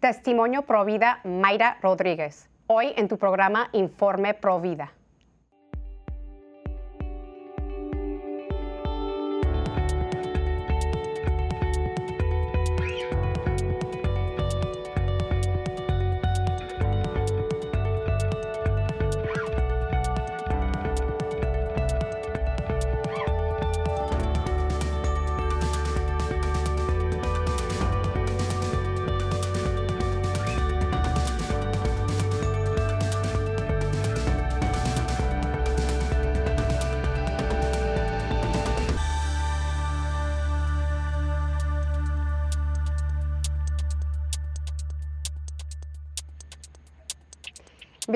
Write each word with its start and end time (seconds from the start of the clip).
Testimonio 0.00 0.62
Provida 0.62 1.20
Mayra 1.24 1.78
Rodríguez. 1.80 2.50
Hoy 2.66 2.92
en 2.96 3.08
tu 3.08 3.16
programa 3.16 3.70
Informe 3.72 4.34
Provida. 4.34 4.92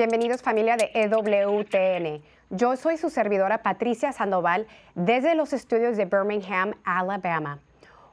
Bienvenidos 0.01 0.41
familia 0.41 0.77
de 0.77 0.89
EWTN. 0.95 2.23
Yo 2.49 2.75
soy 2.75 2.97
su 2.97 3.11
servidora 3.11 3.61
Patricia 3.61 4.11
Sandoval 4.11 4.65
desde 4.95 5.35
los 5.35 5.53
estudios 5.53 5.95
de 5.95 6.05
Birmingham, 6.05 6.73
Alabama. 6.83 7.59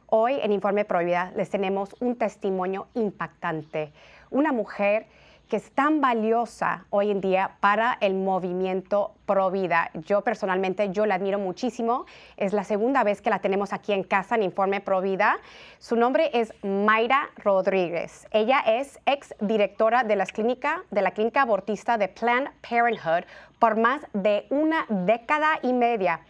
Hoy 0.05 0.39
en 0.43 0.53
Informe 0.53 0.85
Prohibida 0.85 1.33
les 1.35 1.49
tenemos 1.49 1.97
un 2.01 2.17
testimonio 2.17 2.89
impactante. 2.93 3.95
Una 4.29 4.53
mujer 4.53 5.07
que 5.49 5.57
es 5.57 5.71
tan 5.73 6.01
valiosa 6.01 6.85
hoy 6.91 7.11
en 7.11 7.21
día 7.21 7.57
para 7.61 7.97
el 8.01 8.15
movimiento 8.15 9.15
Pro 9.25 9.51
Vida. 9.51 9.91
Yo 9.95 10.21
personalmente, 10.21 10.91
yo 10.91 11.07
la 11.07 11.15
admiro 11.15 11.39
muchísimo. 11.39 12.05
Es 12.37 12.53
la 12.53 12.65
segunda 12.65 13.03
vez 13.03 13.23
que 13.23 13.31
la 13.31 13.41
tenemos 13.41 13.73
aquí 13.73 13.93
en 13.93 14.03
casa 14.03 14.35
en 14.35 14.43
Informe 14.43 14.81
Pro 14.81 15.01
Vida. 15.01 15.39
Su 15.79 15.97
nombre 15.97 16.31
es 16.35 16.53
Mayra 16.63 17.31
Rodríguez. 17.37 18.27
Ella 18.31 18.61
es 18.61 18.99
ex 19.07 19.35
directora 19.41 20.05
de, 20.05 20.17
las 20.17 20.33
clínica, 20.33 20.85
de 20.91 21.03
la 21.03 21.13
clínica 21.13 21.43
abortista 21.43 21.97
de 21.97 22.09
Planned 22.09 22.51
Parenthood 22.69 23.25
por 23.59 23.77
más 23.77 24.03
de 24.13 24.47
una 24.51 24.85
década 24.89 25.59
y 25.63 25.73
media. 25.73 26.21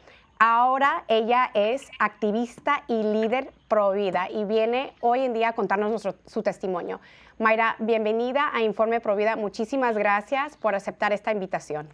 Ahora 0.41 1.03
ella 1.09 1.51
es 1.55 1.89
activista 1.99 2.85
y 2.87 3.03
líder 3.03 3.51
pro 3.67 3.91
vida 3.91 4.31
y 4.31 4.45
viene 4.45 4.93
hoy 5.01 5.25
en 5.25 5.35
día 5.35 5.49
a 5.49 5.53
contarnos 5.53 6.09
su 6.27 6.43
testimonio. 6.45 7.01
Mayra, 7.39 7.77
bienvenida 7.79 8.51
a 8.53 8.63
Informe 8.63 9.01
Pro 9.01 9.15
Vida. 9.15 9.37
Muchísimas 9.37 9.97
gracias 9.97 10.57
por 10.57 10.75
aceptar 10.75 11.13
esta 11.13 11.31
invitación. 11.31 11.89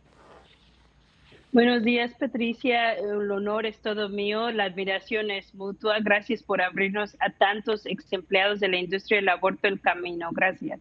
Buenos 1.53 1.83
días, 1.83 2.14
Patricia. 2.19 2.95
El 2.95 3.31
honor 3.31 3.67
es 3.67 3.78
todo 3.81 4.09
mío. 4.09 4.51
La 4.51 4.64
admiración 4.64 5.31
es 5.31 5.55
mutua. 5.55 5.98
Gracias 6.01 6.42
por 6.42 6.62
abrirnos 6.62 7.14
a 7.20 7.28
tantos 7.28 7.84
ex 7.84 8.11
empleados 8.14 8.59
de 8.59 8.69
la 8.69 8.78
industria 8.78 9.19
del 9.19 9.28
aborto 9.28 9.69
el 9.69 9.81
camino. 9.83 10.31
Gracias. 10.33 10.81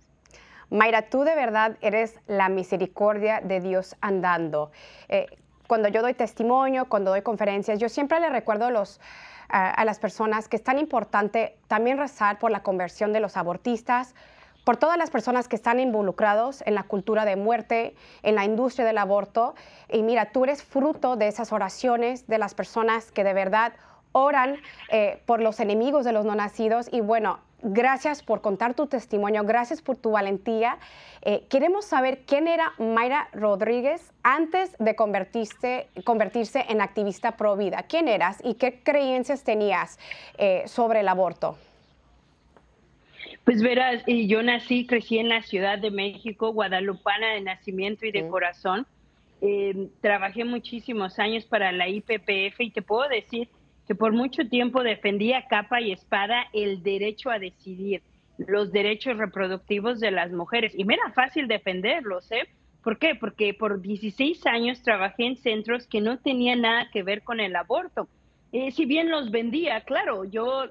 Mayra, 0.69 1.09
tú 1.09 1.25
de 1.25 1.35
verdad 1.35 1.77
eres 1.81 2.17
la 2.27 2.47
misericordia 2.47 3.41
de 3.41 3.59
Dios 3.59 3.97
andando. 3.99 4.71
Eh, 5.09 5.27
cuando 5.67 5.89
yo 5.89 6.01
doy 6.01 6.13
testimonio, 6.13 6.85
cuando 6.85 7.11
doy 7.11 7.21
conferencias, 7.21 7.79
yo 7.79 7.89
siempre 7.89 8.21
le 8.21 8.29
recuerdo 8.29 8.67
a 9.49 9.85
las 9.85 9.99
personas 9.99 10.47
que 10.47 10.55
es 10.55 10.63
tan 10.63 10.79
importante 10.79 11.57
también 11.67 11.97
rezar 11.97 12.39
por 12.39 12.49
la 12.49 12.63
conversión 12.63 13.11
de 13.11 13.19
los 13.19 13.35
abortistas, 13.35 14.15
por 14.63 14.77
todas 14.77 14.97
las 14.97 15.09
personas 15.09 15.47
que 15.47 15.55
están 15.55 15.79
involucrados 15.79 16.63
en 16.65 16.75
la 16.75 16.83
cultura 16.83 17.25
de 17.25 17.35
muerte, 17.35 17.95
en 18.21 18.35
la 18.35 18.45
industria 18.45 18.85
del 18.85 18.97
aborto. 18.97 19.55
Y 19.91 20.03
mira, 20.03 20.31
tú 20.31 20.43
eres 20.43 20.63
fruto 20.63 21.15
de 21.15 21.27
esas 21.27 21.51
oraciones 21.51 22.27
de 22.27 22.37
las 22.37 22.53
personas 22.53 23.11
que 23.11 23.23
de 23.23 23.33
verdad 23.33 23.73
oran 24.11 24.57
eh, 24.89 25.21
por 25.25 25.41
los 25.41 25.59
enemigos 25.59 26.05
de 26.05 26.13
los 26.13 26.25
no 26.25 26.35
nacidos. 26.35 26.87
Y 26.91 27.01
bueno, 27.01 27.39
Gracias 27.65 28.21
por 28.21 28.41
contar 28.41 28.73
tu 28.73 28.87
testimonio, 28.87 29.45
gracias 29.45 29.81
por 29.81 29.95
tu 29.95 30.11
valentía. 30.11 30.79
Eh, 31.21 31.45
queremos 31.49 31.85
saber 31.85 32.25
quién 32.25 32.49
era 32.49 32.73
Mayra 32.77 33.29
Rodríguez 33.31 34.11
antes 34.21 34.75
de 34.79 34.97
convertirse, 34.97 35.87
en 36.67 36.81
activista 36.81 37.37
pro 37.37 37.55
vida. 37.55 37.85
¿Quién 37.87 38.09
eras 38.09 38.39
y 38.43 38.55
qué 38.55 38.83
creencias 38.83 39.43
tenías 39.43 39.97
eh, 40.37 40.63
sobre 40.65 40.99
el 40.99 41.07
aborto? 41.07 41.55
Pues 43.43 43.61
verás, 43.61 44.03
yo 44.07 44.41
nací, 44.41 44.85
crecí 44.85 45.17
en 45.17 45.29
la 45.29 45.41
Ciudad 45.41 45.77
de 45.77 45.91
México, 45.91 46.51
guadalupana 46.53 47.33
de 47.33 47.41
nacimiento 47.41 48.05
y 48.05 48.11
de 48.11 48.27
corazón. 48.27 48.87
Eh, 49.41 49.89
trabajé 50.01 50.45
muchísimos 50.45 51.19
años 51.19 51.45
para 51.45 51.71
la 51.71 51.89
IPPF 51.89 52.61
y 52.61 52.71
te 52.71 52.81
puedo 52.81 53.07
decir 53.09 53.49
que 53.87 53.95
por 53.95 54.13
mucho 54.13 54.47
tiempo 54.47 54.83
defendía 54.83 55.45
capa 55.49 55.81
y 55.81 55.91
espada 55.91 56.45
el 56.53 56.81
derecho 56.83 57.29
a 57.29 57.39
decidir, 57.39 58.01
los 58.37 58.71
derechos 58.71 59.17
reproductivos 59.17 59.99
de 59.99 60.11
las 60.11 60.31
mujeres. 60.31 60.73
Y 60.75 60.85
me 60.85 60.93
era 60.93 61.11
fácil 61.11 61.47
defenderlos, 61.47 62.31
¿eh? 62.31 62.47
¿Por 62.83 62.97
qué? 62.97 63.15
Porque 63.15 63.53
por 63.53 63.81
16 63.81 64.45
años 64.45 64.81
trabajé 64.81 65.25
en 65.25 65.37
centros 65.37 65.87
que 65.87 66.01
no 66.01 66.19
tenían 66.19 66.61
nada 66.61 66.89
que 66.91 67.03
ver 67.03 67.23
con 67.23 67.39
el 67.39 67.55
aborto. 67.55 68.07
Eh, 68.51 68.71
si 68.71 68.85
bien 68.85 69.09
los 69.09 69.31
vendía, 69.31 69.81
claro, 69.81 70.25
yo 70.25 70.65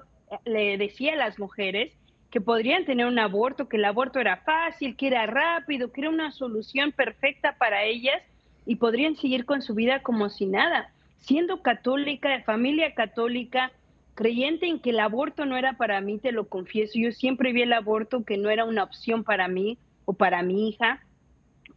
le 0.45 0.77
decía 0.77 1.13
a 1.13 1.17
las 1.17 1.39
mujeres 1.39 1.93
que 2.33 2.41
podrían 2.41 2.83
tener 2.83 3.05
un 3.05 3.19
aborto, 3.19 3.69
que 3.69 3.77
el 3.77 3.85
aborto 3.85 4.19
era 4.19 4.37
fácil, 4.37 4.97
que 4.97 5.05
era 5.05 5.27
rápido, 5.27 5.91
que 5.91 6.01
era 6.01 6.09
una 6.09 6.31
solución 6.31 6.91
perfecta 6.91 7.55
para 7.59 7.83
ellas 7.83 8.23
y 8.65 8.77
podrían 8.77 9.15
seguir 9.15 9.45
con 9.45 9.61
su 9.61 9.75
vida 9.75 10.01
como 10.01 10.29
si 10.29 10.47
nada 10.47 10.89
siendo 11.19 11.61
católica, 11.61 12.29
de 12.29 12.41
familia 12.41 12.95
católica, 12.95 13.71
creyente 14.15 14.65
en 14.65 14.79
que 14.79 14.89
el 14.89 14.99
aborto 14.99 15.45
no 15.45 15.57
era 15.57 15.73
para 15.73 16.01
mí, 16.01 16.17
te 16.17 16.31
lo 16.31 16.47
confieso, 16.49 16.93
yo 16.97 17.11
siempre 17.11 17.53
vi 17.53 17.61
el 17.61 17.71
aborto 17.71 18.25
que 18.25 18.37
no 18.37 18.49
era 18.49 18.65
una 18.65 18.83
opción 18.83 19.23
para 19.23 19.47
mí 19.47 19.77
o 20.05 20.13
para 20.13 20.41
mi 20.41 20.69
hija, 20.69 21.01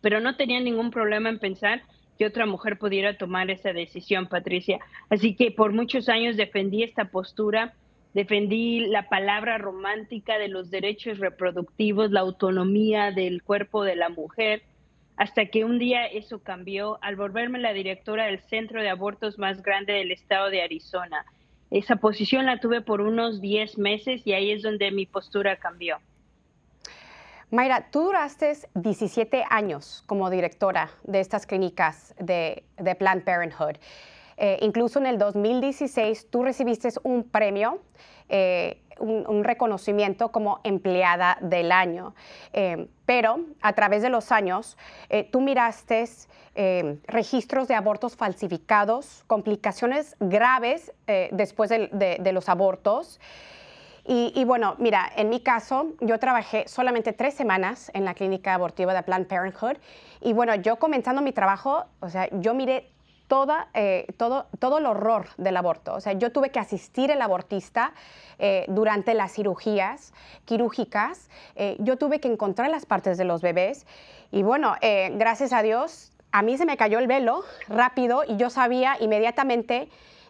pero 0.00 0.20
no 0.20 0.36
tenía 0.36 0.60
ningún 0.60 0.90
problema 0.90 1.28
en 1.28 1.38
pensar 1.38 1.82
que 2.18 2.26
otra 2.26 2.46
mujer 2.46 2.78
pudiera 2.78 3.18
tomar 3.18 3.50
esa 3.50 3.74
decisión, 3.74 4.26
Patricia. 4.26 4.80
Así 5.10 5.36
que 5.36 5.50
por 5.50 5.72
muchos 5.72 6.08
años 6.08 6.36
defendí 6.36 6.82
esta 6.82 7.10
postura, 7.10 7.74
defendí 8.16 8.86
la 8.86 9.10
palabra 9.10 9.58
romántica 9.58 10.38
de 10.38 10.48
los 10.48 10.70
derechos 10.70 11.18
reproductivos, 11.18 12.10
la 12.10 12.20
autonomía 12.20 13.10
del 13.10 13.42
cuerpo 13.42 13.84
de 13.84 13.94
la 13.94 14.08
mujer, 14.08 14.62
hasta 15.18 15.44
que 15.44 15.66
un 15.66 15.78
día 15.78 16.06
eso 16.06 16.38
cambió 16.38 16.98
al 17.02 17.16
volverme 17.16 17.58
la 17.58 17.74
directora 17.74 18.24
del 18.24 18.40
centro 18.40 18.80
de 18.80 18.88
abortos 18.88 19.38
más 19.38 19.62
grande 19.62 19.92
del 19.92 20.12
estado 20.12 20.48
de 20.48 20.62
Arizona. 20.62 21.26
Esa 21.70 21.96
posición 21.96 22.46
la 22.46 22.58
tuve 22.58 22.80
por 22.80 23.02
unos 23.02 23.42
10 23.42 23.76
meses 23.76 24.22
y 24.26 24.32
ahí 24.32 24.50
es 24.50 24.62
donde 24.62 24.90
mi 24.92 25.04
postura 25.04 25.56
cambió. 25.56 25.98
Mayra, 27.50 27.90
tú 27.90 28.04
duraste 28.04 28.54
17 28.76 29.44
años 29.50 30.04
como 30.06 30.30
directora 30.30 30.88
de 31.04 31.20
estas 31.20 31.46
clínicas 31.46 32.14
de, 32.18 32.64
Planned 32.98 33.24
Parenthood. 33.24 33.76
Eh, 34.36 34.58
incluso 34.60 34.98
en 34.98 35.06
el 35.06 35.18
2016 35.18 36.28
tú 36.30 36.42
recibiste 36.42 36.90
un 37.02 37.24
premio 37.24 37.80
eh, 38.28 38.82
un, 38.98 39.44
reconocimiento 39.44 40.32
como 40.32 40.60
empleada 40.64 41.36
del 41.42 41.70
año. 41.70 42.14
Eh, 42.54 42.88
pero 43.04 43.40
a 43.60 43.74
través 43.74 44.00
de 44.00 44.08
los 44.08 44.32
años, 44.32 44.78
eh, 45.10 45.24
tú 45.24 45.42
miraste 45.42 46.08
registros 47.06 47.68
de 47.68 47.74
abortos 47.74 48.16
falsificados, 48.16 49.22
complicaciones 49.26 50.16
graves 50.18 50.94
después 51.30 51.68
de, 51.68 52.30
los 52.32 52.48
abortos. 52.48 53.20
Y, 54.06 54.32
y, 54.34 54.44
bueno, 54.44 54.74
mira, 54.78 55.12
en 55.16 55.28
mi 55.28 55.40
caso, 55.40 55.92
yo 56.00 56.18
trabajé 56.18 56.66
solamente 56.66 57.12
tres 57.12 57.34
semanas 57.34 57.90
en 57.92 58.06
la 58.06 58.14
clínica 58.14 58.54
abortiva 58.54 58.94
de 58.94 59.02
Planned 59.02 59.28
Parenthood. 59.28 59.76
Y 60.22 60.32
bueno, 60.32 60.54
yo 60.54 60.76
comenzando 60.76 61.20
mi 61.20 61.32
trabajo, 61.32 61.84
o 62.00 62.08
sea, 62.08 62.30
yo 62.32 62.54
miré 62.54 62.88
toda, 63.28 63.68
eh, 63.74 64.06
todo, 64.16 64.46
todo 64.58 64.78
el 64.78 64.86
horror 64.86 65.28
del 65.36 65.56
aborto. 65.56 65.94
O 65.94 66.00
sea, 66.00 66.12
yo 66.12 66.32
tuve 66.32 66.50
que 66.50 66.58
asistir 66.58 67.10
al 67.10 67.20
abortista 67.22 67.92
eh, 68.38 68.64
durante 68.68 69.14
las 69.14 69.32
cirugías 69.32 70.12
quirúrgicas. 70.44 71.28
Eh, 71.54 71.76
yo 71.80 71.96
tuve 71.96 72.20
que 72.20 72.28
encontrar 72.28 72.70
las 72.70 72.86
partes 72.86 73.18
de 73.18 73.24
los 73.24 73.42
bebés. 73.42 73.86
Y 74.32 74.42
bueno, 74.42 74.74
gracias 75.12 75.52
a 75.52 75.62
Dios, 75.62 76.12
a 76.32 76.42
mí 76.42 76.58
se 76.58 76.66
me 76.66 76.76
cayó 76.76 76.98
el 76.98 77.06
velo 77.06 77.44
rápido 77.68 78.22
y 78.26 78.36
yo 78.36 78.50
sabía 78.50 78.96
inmediatamente 79.00 79.88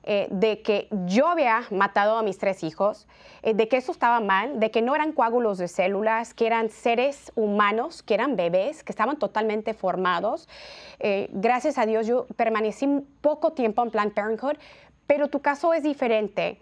eh, 0.09 0.29
de 0.31 0.63
que 0.63 0.87
yo 1.07 1.27
había 1.27 1.65
matado 1.73 2.17
a 2.17 2.23
mis 2.23 2.39
tres 2.39 2.63
hijos, 2.63 3.09
eh, 3.43 3.55
de 3.55 3.67
que 3.67 3.77
eso 3.77 3.91
estaba 3.91 4.21
mal, 4.21 4.61
de 4.61 4.71
que 4.71 4.81
no 4.81 4.95
eran 4.95 5.11
coágulos 5.11 5.59
de 5.59 5.67
células, 5.67 6.33
que 6.33 6.47
eran 6.47 6.71
seres 6.71 7.33
humanos, 7.35 8.05
que 8.05 8.15
eran 8.15 8.37
bebés, 8.37 8.85
que 8.85 8.93
estaban 8.93 9.19
totalmente 9.19 9.75
formados. 9.75 10.49
Eh, 11.01 11.29
gracias 11.33 11.77
a 11.77 11.87
Dios 11.87 12.07
yo 12.07 12.27
permanecí 12.37 12.87
poco 13.21 13.53
tiempo 13.53 13.83
en 13.83 13.91
Planned 13.91 14.15
Parenthood, 14.15 14.59
pero 15.09 15.27
tu 15.27 15.41
caso 15.41 15.75
es 15.75 15.83
diferente. 15.83 16.61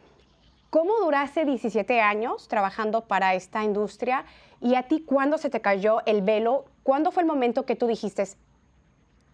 ¿Cómo 0.70 0.99
duraste 1.00 1.44
17 1.44 2.00
años 2.00 2.49
trabajando 2.49 3.02
para 3.02 3.35
esta 3.35 3.62
industria? 3.62 4.25
¿Y 4.62 4.75
a 4.75 4.85
ti 4.85 5.05
cuándo 5.06 5.37
se 5.37 5.50
te 5.50 5.61
cayó 5.61 5.99
el 6.06 6.23
velo? 6.23 6.64
¿Cuándo 6.82 7.12
fue 7.12 7.23
el 7.23 7.26
momento 7.26 7.67
que 7.67 7.76
tú 7.76 7.87
dijiste, 7.87 8.25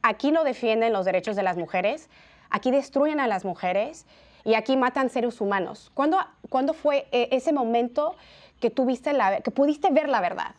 aquí 0.03 0.33
no 0.33 0.45
defienden 0.45 0.93
los 0.93 1.05
derechos 1.05 1.37
de 1.37 1.43
las 1.43 1.57
mujeres, 1.57 2.09
aquí 2.51 2.71
destruyen 2.71 3.21
a 3.21 3.27
las 3.27 3.45
mujeres 3.45 4.07
y 4.45 4.55
aquí 4.55 4.77
matan 4.77 5.11
seres 5.11 5.41
humanos? 5.41 5.91
¿Cuándo, 5.95 6.19
¿cuándo 6.49 6.75
fue 6.75 7.07
eh, 7.13 7.29
ese 7.33 7.53
momento 7.53 8.17
que, 8.61 8.71
tuviste 8.71 9.13
la, 9.13 9.41
que 9.41 9.51
pudiste 9.51 9.91
ver 9.91 10.09
la 10.09 10.21
verdad? 10.21 10.55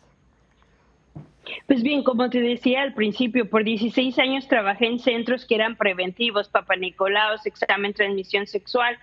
Pues 1.68 1.82
bien, 1.82 2.04
como 2.04 2.30
te 2.30 2.40
decía 2.40 2.82
al 2.82 2.94
principio, 2.94 3.50
por 3.50 3.64
16 3.64 4.18
años 4.20 4.48
trabajé 4.48 4.88
en 4.88 5.00
centros 5.00 5.46
que 5.46 5.56
eran 5.56 5.76
preventivos, 5.76 6.50
Papa 6.50 6.76
Nicolaos, 6.76 7.46
examen 7.46 7.94
transmisión 7.94 8.46
sexual. 8.48 8.98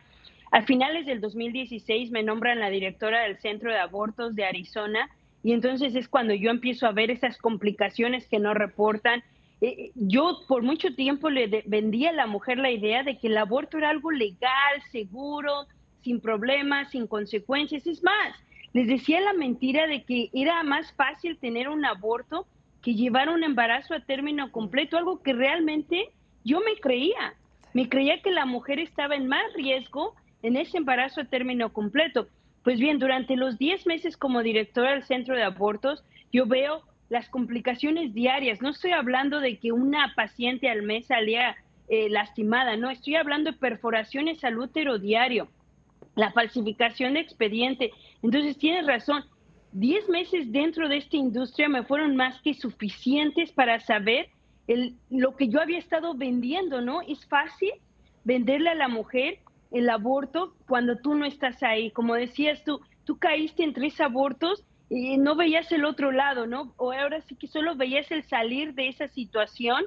A 0.50 0.62
finales 0.62 1.04
del 1.04 1.20
2016 1.20 2.10
me 2.10 2.22
nombran 2.22 2.60
la 2.60 2.70
directora 2.70 3.22
del 3.22 3.38
Centro 3.38 3.70
de 3.70 3.78
Abortos 3.78 4.34
de 4.34 4.44
Arizona 4.44 5.10
y 5.42 5.52
entonces 5.52 5.94
es 5.94 6.08
cuando 6.08 6.32
yo 6.32 6.50
empiezo 6.50 6.86
a 6.86 6.92
ver 6.92 7.10
esas 7.10 7.38
complicaciones 7.38 8.26
que 8.28 8.38
no 8.38 8.54
reportan. 8.54 9.22
Eh, 9.60 9.90
yo 9.94 10.40
por 10.46 10.62
mucho 10.62 10.94
tiempo 10.94 11.30
le 11.30 11.64
vendía 11.66 12.10
a 12.10 12.14
la 12.14 12.26
mujer 12.26 12.58
la 12.58 12.70
idea 12.70 13.02
de 13.02 13.18
que 13.18 13.26
el 13.26 13.36
aborto 13.36 13.78
era 13.78 13.90
algo 13.90 14.10
legal, 14.10 14.82
seguro, 14.92 15.66
sin 16.02 16.20
problemas, 16.20 16.90
sin 16.90 17.06
consecuencias. 17.06 17.86
Es 17.86 18.02
más, 18.02 18.34
les 18.72 18.86
decía 18.86 19.20
la 19.20 19.32
mentira 19.32 19.86
de 19.86 20.04
que 20.04 20.30
era 20.32 20.62
más 20.62 20.92
fácil 20.92 21.38
tener 21.38 21.68
un 21.68 21.84
aborto 21.84 22.46
que 22.82 22.94
llevar 22.94 23.28
un 23.28 23.42
embarazo 23.42 23.94
a 23.94 24.00
término 24.00 24.52
completo, 24.52 24.96
algo 24.96 25.22
que 25.22 25.32
realmente 25.32 26.10
yo 26.44 26.60
me 26.60 26.76
creía. 26.76 27.34
Me 27.74 27.88
creía 27.88 28.22
que 28.22 28.30
la 28.30 28.46
mujer 28.46 28.78
estaba 28.78 29.16
en 29.16 29.26
más 29.26 29.52
riesgo 29.54 30.14
en 30.42 30.56
ese 30.56 30.78
embarazo 30.78 31.20
a 31.20 31.24
término 31.24 31.72
completo. 31.72 32.28
Pues 32.62 32.78
bien, 32.78 32.98
durante 32.98 33.36
los 33.36 33.58
10 33.58 33.86
meses 33.86 34.16
como 34.16 34.42
directora 34.42 34.92
del 34.92 35.02
centro 35.04 35.34
de 35.34 35.42
abortos, 35.42 36.04
yo 36.32 36.46
veo 36.46 36.82
las 37.08 37.28
complicaciones 37.28 38.12
diarias. 38.14 38.60
No 38.60 38.70
estoy 38.70 38.92
hablando 38.92 39.40
de 39.40 39.58
que 39.58 39.72
una 39.72 40.12
paciente 40.14 40.68
al 40.68 40.82
mes 40.82 41.06
salía 41.06 41.56
eh, 41.88 42.08
lastimada, 42.10 42.76
no, 42.76 42.90
estoy 42.90 43.16
hablando 43.16 43.50
de 43.52 43.58
perforaciones 43.58 44.44
al 44.44 44.58
útero 44.58 44.98
diario, 44.98 45.48
la 46.14 46.32
falsificación 46.32 47.14
de 47.14 47.20
expediente. 47.20 47.92
Entonces, 48.22 48.58
tienes 48.58 48.86
razón, 48.86 49.24
diez 49.72 50.08
meses 50.08 50.52
dentro 50.52 50.88
de 50.88 50.98
esta 50.98 51.16
industria 51.16 51.68
me 51.68 51.84
fueron 51.84 52.14
más 52.14 52.40
que 52.42 52.54
suficientes 52.54 53.52
para 53.52 53.80
saber 53.80 54.28
lo 55.08 55.34
que 55.34 55.48
yo 55.48 55.62
había 55.62 55.78
estado 55.78 56.14
vendiendo, 56.14 56.82
¿no? 56.82 57.00
Es 57.00 57.24
fácil 57.26 57.70
venderle 58.24 58.68
a 58.68 58.74
la 58.74 58.88
mujer 58.88 59.38
el 59.70 59.88
aborto 59.88 60.54
cuando 60.66 60.96
tú 60.96 61.14
no 61.14 61.24
estás 61.24 61.62
ahí. 61.62 61.90
Como 61.90 62.14
decías 62.14 62.62
tú, 62.64 62.80
tú 63.04 63.18
caíste 63.18 63.62
en 63.64 63.72
tres 63.72 63.98
abortos 63.98 64.64
y 64.90 65.18
no 65.18 65.36
veías 65.36 65.70
el 65.72 65.84
otro 65.84 66.12
lado, 66.12 66.46
¿no? 66.46 66.72
O 66.76 66.92
ahora 66.92 67.20
sí 67.22 67.34
que 67.34 67.46
solo 67.46 67.76
veías 67.76 68.10
el 68.10 68.22
salir 68.24 68.74
de 68.74 68.88
esa 68.88 69.08
situación 69.08 69.84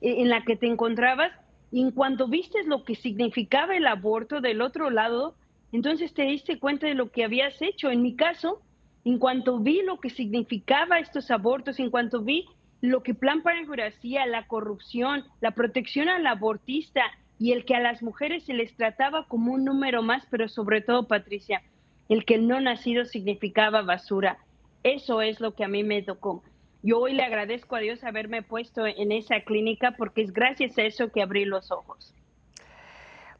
eh, 0.00 0.16
en 0.18 0.28
la 0.28 0.44
que 0.44 0.56
te 0.56 0.66
encontrabas 0.66 1.32
y 1.72 1.82
en 1.82 1.90
cuanto 1.90 2.28
viste 2.28 2.62
lo 2.64 2.84
que 2.84 2.94
significaba 2.94 3.76
el 3.76 3.86
aborto 3.86 4.40
del 4.40 4.62
otro 4.62 4.90
lado, 4.90 5.34
entonces 5.72 6.14
te 6.14 6.22
diste 6.22 6.58
cuenta 6.58 6.86
de 6.86 6.94
lo 6.94 7.10
que 7.10 7.24
habías 7.24 7.60
hecho. 7.60 7.90
En 7.90 8.02
mi 8.02 8.14
caso, 8.14 8.62
en 9.04 9.18
cuanto 9.18 9.58
vi 9.58 9.82
lo 9.82 9.98
que 9.98 10.10
significaba 10.10 11.00
estos 11.00 11.30
abortos, 11.30 11.78
en 11.80 11.90
cuanto 11.90 12.22
vi 12.22 12.46
lo 12.80 13.02
que 13.02 13.14
Plan 13.14 13.42
Parenthood 13.42 13.80
hacía, 13.80 14.26
la 14.26 14.46
corrupción, 14.46 15.24
la 15.40 15.52
protección 15.52 16.08
al 16.08 16.26
abortista 16.26 17.02
y 17.38 17.52
el 17.52 17.64
que 17.64 17.74
a 17.74 17.80
las 17.80 18.02
mujeres 18.02 18.44
se 18.44 18.54
les 18.54 18.74
trataba 18.76 19.26
como 19.26 19.52
un 19.52 19.64
número 19.64 20.02
más, 20.02 20.24
pero 20.30 20.48
sobre 20.48 20.80
todo, 20.82 21.08
Patricia, 21.08 21.62
el 22.08 22.24
que 22.24 22.38
no 22.38 22.60
nacido 22.60 23.04
significaba 23.04 23.82
basura. 23.82 24.38
Eso 24.82 25.22
es 25.22 25.40
lo 25.40 25.54
que 25.54 25.64
a 25.64 25.68
mí 25.68 25.82
me 25.84 26.02
tocó. 26.02 26.42
Yo 26.82 27.00
hoy 27.00 27.14
le 27.14 27.24
agradezco 27.24 27.74
a 27.74 27.80
Dios 27.80 28.04
haberme 28.04 28.42
puesto 28.42 28.86
en 28.86 29.10
esa 29.10 29.40
clínica 29.40 29.92
porque 29.98 30.22
es 30.22 30.32
gracias 30.32 30.78
a 30.78 30.82
eso 30.82 31.10
que 31.10 31.22
abrí 31.22 31.44
los 31.44 31.72
ojos. 31.72 32.14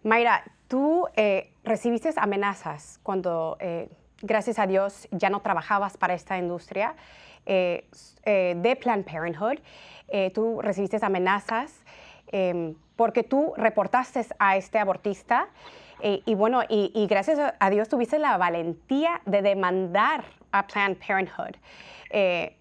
Mayra, 0.02 0.42
tú 0.68 1.06
eh, 1.16 1.52
recibiste 1.62 2.10
amenazas 2.16 2.98
cuando, 3.02 3.56
eh, 3.60 3.88
gracias 4.22 4.58
a 4.58 4.66
Dios, 4.66 5.08
ya 5.10 5.30
no 5.30 5.40
trabajabas 5.40 5.96
para 5.96 6.14
esta 6.14 6.38
industria 6.38 6.94
eh, 7.44 7.84
de 8.24 8.76
Planned 8.76 9.04
Parenthood. 9.04 9.58
tú 10.34 10.60
recibiste 10.60 10.98
amenazas 11.00 11.84
porque 12.96 13.22
tú 13.22 13.52
reportaste 13.56 14.26
a 14.38 14.56
este 14.56 14.80
abortista 14.80 15.48
y 16.02 16.34
bueno, 16.34 16.62
y, 16.69 17.06
gracias 17.08 17.54
a 17.58 17.70
Dios 17.70 17.88
tuviste 17.88 18.19
la 18.19 18.37
valentía 18.37 19.20
de 19.25 19.43
demandar 19.43 20.25
a 20.52 20.66
Planned 20.66 20.98
Parenthood. 20.98 21.56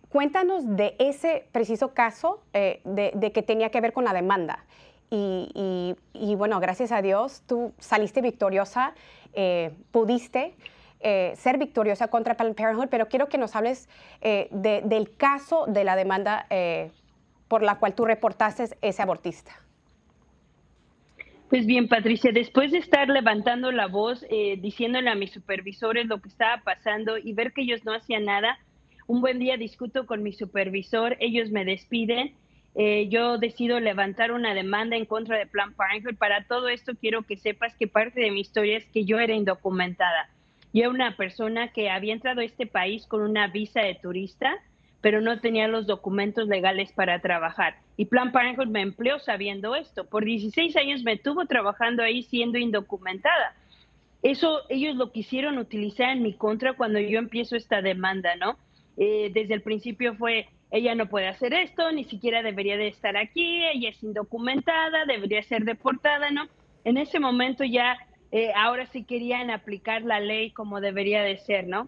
cuéntanos 0.09 0.75
de 0.75 0.95
ese 0.99 1.47
preciso 1.51 1.93
caso 1.93 2.41
de, 2.53 3.31
que 3.33 3.43
tenía 3.43 3.69
que 3.69 3.81
ver 3.81 3.93
con 3.93 4.05
la 4.05 4.13
demanda 4.13 4.65
y, 5.11 6.35
bueno, 6.37 6.59
gracias 6.59 6.91
a 6.91 7.01
Dios 7.01 7.43
tú 7.45 7.73
saliste 7.79 8.21
victoriosa, 8.21 8.93
eh, 9.33 9.75
pudiste 9.91 10.55
eh, 10.99 11.33
ser 11.35 11.57
victoriosa 11.57 12.07
contra 12.07 12.35
Planned 12.35 12.55
Parenthood, 12.55 12.89
pero 12.89 13.07
quiero 13.07 13.29
que 13.29 13.37
nos 13.37 13.55
hables 13.55 13.87
eh, 14.21 14.49
del 14.51 15.15
caso 15.15 15.65
de 15.67 15.83
la 15.83 15.95
demanda 15.95 16.47
por 17.47 17.61
la 17.61 17.75
cual 17.75 17.93
tú 17.93 18.05
reportaste 18.05 18.69
ese 18.81 19.01
abortista. 19.01 19.51
Pues 21.49 21.65
bien, 21.65 21.87
Patricia, 21.87 22.31
después 22.31 22.71
de 22.71 22.79
estar 22.79 23.07
levantando 23.07 23.71
la 23.71 23.87
voz, 23.87 24.25
diciéndole 24.57 25.09
a 25.09 25.15
mis 25.15 25.31
supervisores 25.31 26.07
lo 26.07 26.19
que 26.21 26.29
estaba 26.29 26.61
pasando 26.63 27.17
y 27.17 27.33
ver 27.33 27.53
que 27.53 27.61
ellos 27.61 27.85
no 27.85 27.93
hacían 27.93 28.25
nada, 28.25 28.57
un 29.07 29.21
buen 29.21 29.37
día 29.37 29.55
discuto 29.55 30.07
con 30.07 30.23
mi 30.23 30.33
supervisor, 30.33 31.15
ellos 31.19 31.51
me 31.51 31.63
despiden 31.63 32.33
eh, 32.77 33.07
yo 33.09 33.37
decido 33.37 33.79
levantar 33.79 34.33
una 34.33 34.53
demanda 34.53 34.97
en 34.97 35.05
contra 35.05 35.37
de 35.37 35.47
Plan 35.47 35.73
Parenthood. 35.73 36.17
Para 36.17 36.45
todo 36.45 36.67
esto 36.67 36.93
quiero 36.99 37.23
que 37.23 37.37
sepas 37.37 37.73
que 37.75 37.87
parte 37.87 38.19
de 38.19 38.31
mi 38.31 38.41
historia 38.41 38.77
es 38.77 38.85
que 38.87 39.05
yo 39.05 39.17
era 39.19 39.33
indocumentada. 39.33 40.29
Yo 40.73 40.81
era 40.81 40.89
una 40.89 41.15
persona 41.15 41.69
que 41.69 41.89
había 41.89 42.13
entrado 42.13 42.41
a 42.41 42.45
este 42.45 42.67
país 42.67 43.07
con 43.07 43.21
una 43.21 43.47
visa 43.47 43.79
de 43.79 43.95
turista, 43.95 44.53
pero 45.01 45.21
no 45.21 45.39
tenía 45.39 45.67
los 45.67 45.87
documentos 45.87 46.47
legales 46.47 46.91
para 46.91 47.19
trabajar. 47.19 47.75
Y 47.97 48.05
Plan 48.05 48.31
Parenthood 48.31 48.67
me 48.67 48.81
empleó 48.81 49.19
sabiendo 49.19 49.75
esto. 49.75 50.05
Por 50.05 50.25
16 50.25 50.75
años 50.77 51.03
me 51.03 51.17
tuvo 51.17 51.45
trabajando 51.45 52.03
ahí 52.03 52.23
siendo 52.23 52.57
indocumentada. 52.57 53.55
Eso 54.23 54.61
ellos 54.69 54.95
lo 54.95 55.11
quisieron 55.11 55.57
utilizar 55.59 56.09
en 56.09 56.23
mi 56.23 56.33
contra 56.33 56.73
cuando 56.73 56.99
yo 56.99 57.19
empiezo 57.19 57.55
esta 57.55 57.81
demanda, 57.81 58.35
¿no? 58.35 58.57
Eh, 58.97 59.29
desde 59.33 59.53
el 59.53 59.61
principio 59.61 60.15
fue 60.15 60.47
ella 60.71 60.95
no 60.95 61.07
puede 61.07 61.27
hacer 61.27 61.53
esto, 61.53 61.91
ni 61.91 62.03
siquiera 62.03 62.41
debería 62.41 62.75
de 62.75 62.87
estar 62.87 63.15
aquí, 63.15 63.63
ella 63.65 63.89
es 63.89 64.03
indocumentada, 64.03 65.05
debería 65.05 65.41
ser 65.43 65.63
deportada, 65.63 66.31
¿no? 66.31 66.47
En 66.83 66.97
ese 66.97 67.19
momento 67.19 67.63
ya, 67.63 67.97
eh, 68.31 68.51
ahora 68.55 68.85
sí 68.87 69.03
querían 69.03 69.51
aplicar 69.51 70.01
la 70.01 70.19
ley 70.19 70.51
como 70.51 70.81
debería 70.81 71.23
de 71.23 71.37
ser, 71.37 71.67
¿no? 71.67 71.87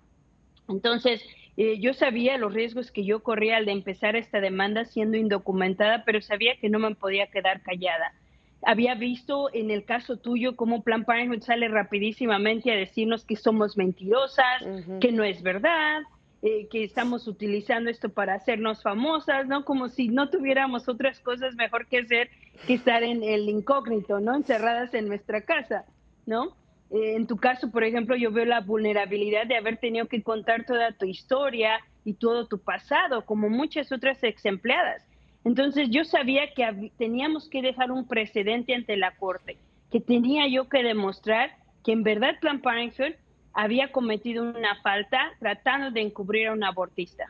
Entonces, 0.69 1.21
eh, 1.57 1.79
yo 1.79 1.93
sabía 1.93 2.37
los 2.37 2.53
riesgos 2.53 2.91
que 2.91 3.03
yo 3.03 3.23
corría 3.23 3.57
al 3.57 3.65
de 3.65 3.71
empezar 3.71 4.15
esta 4.15 4.39
demanda 4.39 4.85
siendo 4.85 5.17
indocumentada, 5.17 6.03
pero 6.05 6.21
sabía 6.21 6.55
que 6.61 6.69
no 6.69 6.77
me 6.77 6.93
podía 6.93 7.27
quedar 7.27 7.63
callada. 7.63 8.13
Había 8.61 8.93
visto 8.93 9.49
en 9.53 9.71
el 9.71 9.83
caso 9.83 10.17
tuyo 10.17 10.55
cómo 10.55 10.83
Plan 10.83 11.03
Parenthood 11.03 11.41
sale 11.41 11.67
rapidísimamente 11.67 12.71
a 12.71 12.75
decirnos 12.75 13.25
que 13.25 13.35
somos 13.35 13.75
mentirosas, 13.75 14.63
que 14.99 15.11
no 15.11 15.23
es 15.23 15.41
verdad, 15.41 16.01
eh, 16.43 16.67
que 16.69 16.83
estamos 16.83 17.27
utilizando 17.27 17.89
esto 17.89 18.09
para 18.09 18.35
hacernos 18.35 18.83
famosas, 18.83 19.47
¿no? 19.47 19.65
Como 19.65 19.89
si 19.89 20.09
no 20.09 20.29
tuviéramos 20.29 20.87
otras 20.87 21.19
cosas 21.19 21.55
mejor 21.55 21.87
que 21.87 21.99
hacer 21.99 22.29
que 22.67 22.75
estar 22.75 23.01
en 23.01 23.23
el 23.23 23.49
incógnito, 23.49 24.19
¿no? 24.19 24.35
Encerradas 24.35 24.93
en 24.93 25.07
nuestra 25.07 25.41
casa, 25.41 25.85
¿no? 26.27 26.55
Eh, 26.91 27.15
en 27.15 27.27
tu 27.27 27.37
caso, 27.37 27.69
por 27.71 27.83
ejemplo, 27.83 28.15
yo 28.15 28.31
veo 28.31 28.45
la 28.45 28.61
vulnerabilidad 28.61 29.45
de 29.45 29.57
haber 29.57 29.77
tenido 29.77 30.07
que 30.07 30.23
contar 30.23 30.65
toda 30.65 30.91
tu 30.91 31.05
historia 31.05 31.79
y 32.05 32.13
todo 32.13 32.47
tu 32.47 32.59
pasado, 32.59 33.25
como 33.25 33.49
muchas 33.49 33.91
otras 33.91 34.23
ex 34.23 34.45
empleadas. 34.45 35.03
Entonces 35.43 35.89
yo 35.89 36.03
sabía 36.03 36.53
que 36.53 36.91
teníamos 36.97 37.49
que 37.49 37.61
dejar 37.61 37.91
un 37.91 38.07
precedente 38.07 38.73
ante 38.73 38.97
la 38.97 39.15
corte, 39.15 39.57
que 39.91 39.99
tenía 39.99 40.47
yo 40.47 40.67
que 40.67 40.83
demostrar 40.83 41.51
que 41.83 41.93
en 41.93 42.03
verdad 42.03 42.39
Plan 42.41 42.61
Parenthood 42.61 43.13
había 43.53 43.91
cometido 43.91 44.43
una 44.43 44.75
falta 44.81 45.31
tratando 45.39 45.91
de 45.91 46.01
encubrir 46.01 46.47
a 46.47 46.53
un 46.53 46.63
abortista. 46.63 47.25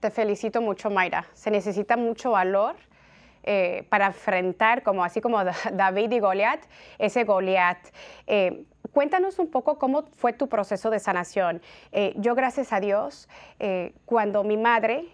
Te 0.00 0.10
felicito 0.10 0.60
mucho, 0.60 0.90
Mayra. 0.90 1.26
Se 1.32 1.50
necesita 1.50 1.96
mucho 1.96 2.32
valor 2.32 2.76
eh, 3.46 3.86
para 3.90 4.06
enfrentar, 4.06 4.82
como 4.82 5.04
así 5.04 5.20
como 5.20 5.42
David 5.72 6.12
y 6.12 6.18
Goliat, 6.18 6.60
ese 6.98 7.24
Goliat. 7.24 7.78
Eh, 8.26 8.64
cuéntanos 8.90 9.38
un 9.38 9.50
poco 9.50 9.78
cómo 9.78 10.04
fue 10.16 10.32
tu 10.32 10.48
proceso 10.48 10.88
de 10.88 10.98
sanación. 10.98 11.60
Eh, 11.92 12.14
yo, 12.16 12.34
gracias 12.34 12.72
a 12.72 12.80
Dios, 12.80 13.28
cuando 14.04 14.44
mi 14.44 14.56
madre 14.56 15.06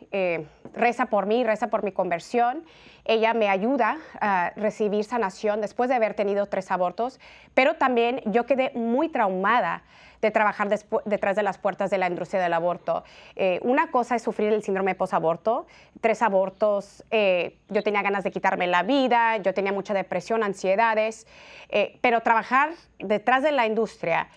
reza 0.74 1.06
por 1.06 1.26
mí, 1.26 1.44
reza 1.44 1.68
por 1.68 1.82
mi 1.82 1.92
conversión, 1.92 2.64
ella 3.04 3.34
me 3.34 3.48
ayuda 3.48 3.98
a 4.20 4.52
recibir 4.56 5.04
sanación 5.04 5.60
después 5.60 5.88
de 5.88 5.96
haber 5.96 6.14
tenido 6.14 6.46
tres 6.46 6.70
abortos, 6.70 7.18
pero 7.54 7.74
también 7.74 8.22
yo 8.26 8.46
quedé 8.46 8.70
muy 8.74 9.08
traumada 9.08 9.82
de 10.20 10.30
trabajar 10.30 10.68
detrás 11.04 11.36
de 11.36 11.42
las 11.42 11.58
puertas 11.58 11.90
de 11.90 11.98
la 11.98 12.08
industria 12.08 12.42
del 12.42 12.52
aborto. 12.52 13.04
Eh, 13.36 13.60
una 13.62 13.90
cosa 13.90 14.16
es 14.16 14.22
sufrir 14.22 14.52
el 14.52 14.62
síndrome 14.62 14.94
posaborto, 14.94 15.66
tres 16.00 16.22
abortos, 16.22 17.04
eh, 17.10 17.58
yo 17.68 17.82
tenía 17.82 18.02
ganas 18.02 18.24
de 18.24 18.30
quitarme 18.30 18.66
la 18.66 18.82
vida, 18.82 19.38
yo 19.38 19.54
tenía 19.54 19.72
mucha 19.72 19.94
depresión, 19.94 20.42
ansiedades, 20.42 21.26
eh, 21.68 21.98
pero 22.00 22.20
trabajar 22.20 22.70
detrás 22.98 23.42
de 23.42 23.52
la 23.52 23.66
industria 23.66 24.28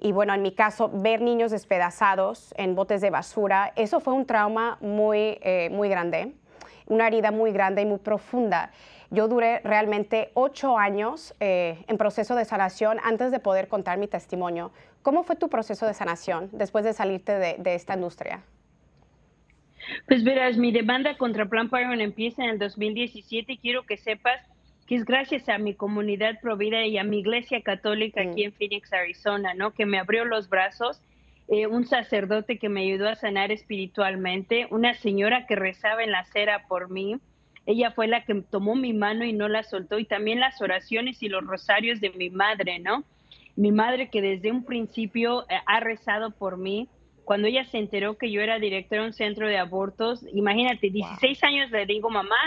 y 0.00 0.12
bueno, 0.12 0.32
en 0.32 0.42
mi 0.42 0.52
caso, 0.52 0.90
ver 0.92 1.20
niños 1.20 1.50
despedazados 1.50 2.54
en 2.56 2.76
botes 2.76 3.00
de 3.00 3.10
basura, 3.10 3.72
eso 3.74 3.98
fue 3.98 4.14
un 4.14 4.26
trauma 4.26 4.78
muy, 4.80 5.40
muy 5.72 5.88
grande, 5.88 6.34
una 6.86 7.08
herida 7.08 7.32
muy 7.32 7.50
grande 7.50 7.82
y 7.82 7.84
muy 7.84 7.98
profunda. 7.98 8.70
Yo 9.10 9.26
duré 9.26 9.60
realmente 9.60 10.30
ocho 10.34 10.76
años 10.76 11.34
eh, 11.40 11.82
en 11.88 11.96
proceso 11.96 12.34
de 12.34 12.44
sanación 12.44 12.98
antes 13.02 13.30
de 13.30 13.40
poder 13.40 13.68
contar 13.68 13.98
mi 13.98 14.06
testimonio. 14.06 14.70
¿Cómo 15.02 15.22
fue 15.22 15.36
tu 15.36 15.48
proceso 15.48 15.86
de 15.86 15.94
sanación 15.94 16.50
después 16.52 16.84
de 16.84 16.92
salirte 16.92 17.32
de, 17.32 17.74
esta 17.74 17.94
industria? 17.94 18.42
Pues 20.06 20.22
verás, 20.22 20.58
mi 20.58 20.72
demanda 20.72 21.16
contra 21.16 21.46
Plan 21.46 21.70
Parenthood 21.70 22.00
empieza 22.00 22.44
en 22.44 22.50
el 22.50 22.58
2017 22.58 23.52
y 23.52 23.58
quiero 23.58 23.86
que 23.86 23.96
sepas 23.96 24.42
que 24.86 24.96
es 24.96 25.04
gracias 25.04 25.48
a 25.48 25.58
mi 25.58 25.74
comunidad 25.74 26.40
provida 26.40 26.84
y 26.84 26.98
a 26.98 27.04
mi 27.04 27.20
iglesia 27.20 27.62
católica 27.62 28.22
aquí 28.22 28.42
mm. 28.42 28.46
en 28.46 28.52
Phoenix, 28.52 28.92
Arizona, 28.92 29.54
¿no? 29.54 29.72
Que 29.72 29.86
me 29.86 29.98
abrió 29.98 30.24
los 30.24 30.48
brazos, 30.48 31.00
eh, 31.48 31.66
un 31.66 31.86
sacerdote 31.86 32.58
que 32.58 32.68
me 32.68 32.82
ayudó 32.82 33.08
a 33.08 33.14
sanar 33.14 33.52
espiritualmente, 33.52 34.66
una 34.70 34.92
señora 34.94 35.46
que 35.46 35.56
rezaba 35.56 36.04
en 36.04 36.12
la 36.12 36.20
acera 36.20 36.66
por 36.68 36.90
mí, 36.90 37.16
ella 37.68 37.90
fue 37.90 38.08
la 38.08 38.24
que 38.24 38.34
tomó 38.50 38.74
mi 38.74 38.94
mano 38.94 39.26
y 39.26 39.34
no 39.34 39.46
la 39.46 39.62
soltó, 39.62 39.98
y 39.98 40.06
también 40.06 40.40
las 40.40 40.62
oraciones 40.62 41.22
y 41.22 41.28
los 41.28 41.44
rosarios 41.44 42.00
de 42.00 42.08
mi 42.08 42.30
madre, 42.30 42.78
¿no? 42.78 43.04
Mi 43.56 43.72
madre 43.72 44.08
que 44.08 44.22
desde 44.22 44.50
un 44.50 44.64
principio 44.64 45.42
eh, 45.50 45.58
ha 45.66 45.78
rezado 45.78 46.30
por 46.30 46.56
mí. 46.56 46.88
Cuando 47.24 47.46
ella 47.46 47.66
se 47.66 47.76
enteró 47.76 48.16
que 48.16 48.30
yo 48.30 48.40
era 48.40 48.58
directora 48.58 49.02
de 49.02 49.08
un 49.08 49.12
centro 49.12 49.46
de 49.48 49.58
abortos, 49.58 50.24
imagínate, 50.32 50.88
16 50.88 51.44
años 51.44 51.70
le 51.70 51.84
digo, 51.84 52.08
mamá, 52.08 52.38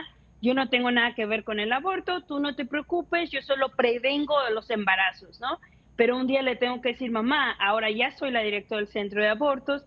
yo 0.42 0.56
no 0.56 0.70
tengo 0.70 0.90
nada 0.90 1.14
que 1.14 1.28
ver 1.28 1.44
con 1.44 1.60
el 1.60 1.72
aborto, 1.72 2.22
tú 2.22 2.40
no 2.40 2.56
te 2.56 2.66
preocupes, 2.66 3.30
yo 3.30 3.44
solo 3.44 3.70
prevengo 3.70 4.34
los 4.56 4.72
embarazos, 4.72 5.40
¿no? 5.40 5.60
Pero 5.96 6.18
un 6.18 6.26
día 6.26 6.42
le 6.42 6.56
tengo 6.56 6.82
que 6.82 6.94
decir, 6.94 7.12
mamá, 7.12 7.52
ahora 7.60 7.92
ya 7.92 8.10
soy 8.18 8.32
la 8.32 8.42
directora 8.42 8.80
del 8.80 8.88
centro 8.88 9.22
de 9.22 9.30
abortos, 9.30 9.86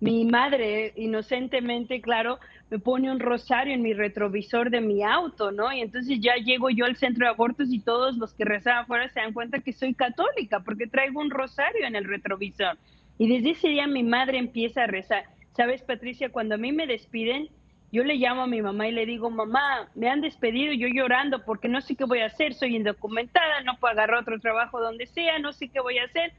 mi 0.00 0.24
madre 0.24 0.94
inocentemente, 0.96 2.00
claro, 2.00 2.38
me 2.70 2.78
pone 2.78 3.10
un 3.10 3.20
rosario 3.20 3.74
en 3.74 3.82
mi 3.82 3.92
retrovisor 3.92 4.70
de 4.70 4.80
mi 4.80 5.02
auto, 5.02 5.50
¿no? 5.50 5.70
Y 5.72 5.80
entonces 5.80 6.18
ya 6.20 6.36
llego 6.36 6.70
yo 6.70 6.86
al 6.86 6.96
centro 6.96 7.26
de 7.26 7.32
abortos 7.32 7.68
y 7.70 7.80
todos 7.80 8.16
los 8.16 8.32
que 8.32 8.44
rezaban 8.44 8.84
afuera 8.84 9.08
se 9.10 9.20
dan 9.20 9.34
cuenta 9.34 9.60
que 9.60 9.72
soy 9.72 9.92
católica 9.92 10.60
porque 10.60 10.86
traigo 10.86 11.20
un 11.20 11.30
rosario 11.30 11.86
en 11.86 11.96
el 11.96 12.04
retrovisor. 12.04 12.78
Y 13.18 13.28
desde 13.28 13.50
ese 13.50 13.68
día 13.68 13.86
mi 13.86 14.02
madre 14.02 14.38
empieza 14.38 14.84
a 14.84 14.86
rezar. 14.86 15.24
¿Sabes, 15.54 15.82
Patricia? 15.82 16.30
Cuando 16.30 16.54
a 16.54 16.58
mí 16.58 16.72
me 16.72 16.86
despiden, 16.86 17.50
yo 17.92 18.02
le 18.02 18.14
llamo 18.14 18.42
a 18.42 18.46
mi 18.46 18.62
mamá 18.62 18.88
y 18.88 18.92
le 18.92 19.04
digo, 19.04 19.28
mamá, 19.28 19.90
me 19.94 20.08
han 20.08 20.22
despedido, 20.22 20.72
yo 20.72 20.88
llorando 20.88 21.44
porque 21.44 21.68
no 21.68 21.82
sé 21.82 21.96
qué 21.96 22.04
voy 22.04 22.20
a 22.20 22.26
hacer, 22.26 22.54
soy 22.54 22.76
indocumentada, 22.76 23.60
no 23.62 23.76
puedo 23.78 23.92
agarrar 23.92 24.20
otro 24.20 24.38
trabajo 24.40 24.80
donde 24.80 25.06
sea, 25.06 25.38
no 25.40 25.52
sé 25.52 25.68
qué 25.68 25.80
voy 25.80 25.98
a 25.98 26.04
hacer. 26.04 26.32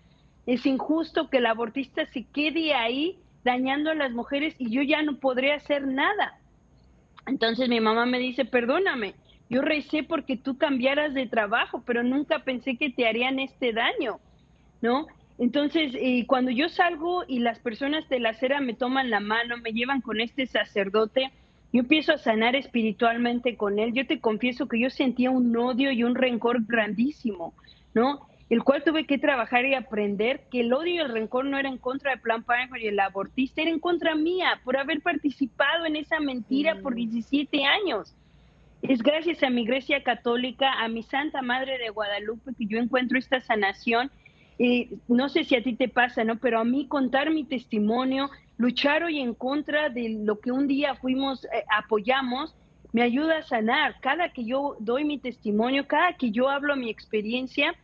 Es 0.47 0.65
injusto 0.65 1.29
que 1.29 1.37
el 1.37 1.45
abortista 1.45 2.05
se 2.07 2.23
quede 2.23 2.73
ahí 2.73 3.19
dañando 3.43 3.91
a 3.91 3.95
las 3.95 4.11
mujeres 4.11 4.55
y 4.57 4.69
yo 4.69 4.81
ya 4.81 5.01
no 5.01 5.17
podré 5.17 5.53
hacer 5.53 5.87
nada. 5.87 6.37
Entonces 7.27 7.69
mi 7.69 7.79
mamá 7.79 8.05
me 8.05 8.19
dice, 8.19 8.45
perdóname, 8.45 9.15
yo 9.49 9.61
recé 9.61 10.03
porque 10.03 10.37
tú 10.37 10.57
cambiaras 10.57 11.13
de 11.13 11.27
trabajo, 11.27 11.83
pero 11.85 12.03
nunca 12.03 12.39
pensé 12.39 12.77
que 12.77 12.89
te 12.89 13.07
harían 13.07 13.39
este 13.39 13.73
daño, 13.73 14.19
¿no? 14.81 15.07
Entonces, 15.37 15.93
y 15.99 16.25
cuando 16.25 16.51
yo 16.51 16.69
salgo 16.69 17.23
y 17.27 17.39
las 17.39 17.59
personas 17.59 18.07
de 18.09 18.19
la 18.19 18.29
acera 18.29 18.61
me 18.61 18.73
toman 18.73 19.09
la 19.09 19.19
mano, 19.19 19.57
me 19.57 19.71
llevan 19.71 20.01
con 20.01 20.21
este 20.21 20.45
sacerdote, 20.45 21.31
yo 21.73 21.81
empiezo 21.81 22.13
a 22.13 22.17
sanar 22.17 22.55
espiritualmente 22.55 23.55
con 23.55 23.79
él. 23.79 23.93
Yo 23.93 24.05
te 24.05 24.19
confieso 24.19 24.67
que 24.67 24.79
yo 24.79 24.89
sentía 24.89 25.31
un 25.31 25.55
odio 25.55 25.91
y 25.91 26.03
un 26.03 26.15
rencor 26.15 26.65
grandísimo, 26.65 27.53
¿no? 27.93 28.27
El 28.51 28.65
cual 28.65 28.83
tuve 28.83 29.05
que 29.05 29.17
trabajar 29.17 29.65
y 29.65 29.75
aprender 29.75 30.41
que 30.51 30.59
el 30.59 30.73
odio 30.73 30.95
y 30.95 30.97
el 30.97 31.09
rencor 31.09 31.45
no 31.45 31.57
era 31.57 31.69
en 31.69 31.77
contra 31.77 32.11
de 32.11 32.17
Plan 32.17 32.43
Parenthood 32.43 32.81
y 32.81 32.87
el 32.87 32.99
abortista, 32.99 33.61
era 33.61 33.71
en 33.71 33.79
contra 33.79 34.13
mía 34.13 34.59
por 34.65 34.75
haber 34.75 34.99
participado 34.99 35.85
en 35.85 35.95
esa 35.95 36.19
mentira 36.19 36.75
por 36.81 36.93
17 36.93 37.57
mm. 37.57 37.63
años. 37.63 38.13
Es 38.81 39.01
gracias 39.01 39.41
a 39.41 39.49
mi 39.49 39.61
iglesia 39.61 40.03
católica, 40.03 40.69
a 40.83 40.89
mi 40.89 41.01
Santa 41.01 41.41
Madre 41.41 41.77
de 41.77 41.91
Guadalupe, 41.91 42.51
que 42.57 42.65
yo 42.65 42.77
encuentro 42.77 43.17
esta 43.17 43.39
sanación. 43.39 44.11
Y 44.57 44.89
no 45.07 45.29
sé 45.29 45.45
si 45.45 45.55
a 45.55 45.63
ti 45.63 45.73
te 45.73 45.87
pasa, 45.87 46.25
¿no? 46.25 46.35
Pero 46.35 46.59
a 46.59 46.65
mí 46.65 46.87
contar 46.87 47.31
mi 47.31 47.45
testimonio, 47.45 48.29
luchar 48.57 49.05
hoy 49.05 49.21
en 49.21 49.33
contra 49.33 49.87
de 49.87 50.09
lo 50.25 50.41
que 50.41 50.51
un 50.51 50.67
día 50.67 50.95
fuimos, 50.95 51.45
eh, 51.45 51.63
apoyamos, 51.73 52.53
me 52.91 53.01
ayuda 53.01 53.37
a 53.37 53.43
sanar. 53.43 54.01
Cada 54.01 54.33
que 54.33 54.43
yo 54.43 54.75
doy 54.79 55.05
mi 55.05 55.19
testimonio, 55.19 55.87
cada 55.87 56.17
que 56.17 56.31
yo 56.31 56.49
hablo 56.49 56.75
mi 56.75 56.89
experiencia, 56.89 57.75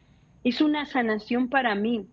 es 0.44 0.62
una 0.62 0.86
sanación 0.86 1.50
para 1.50 1.76
mí, 1.76 2.08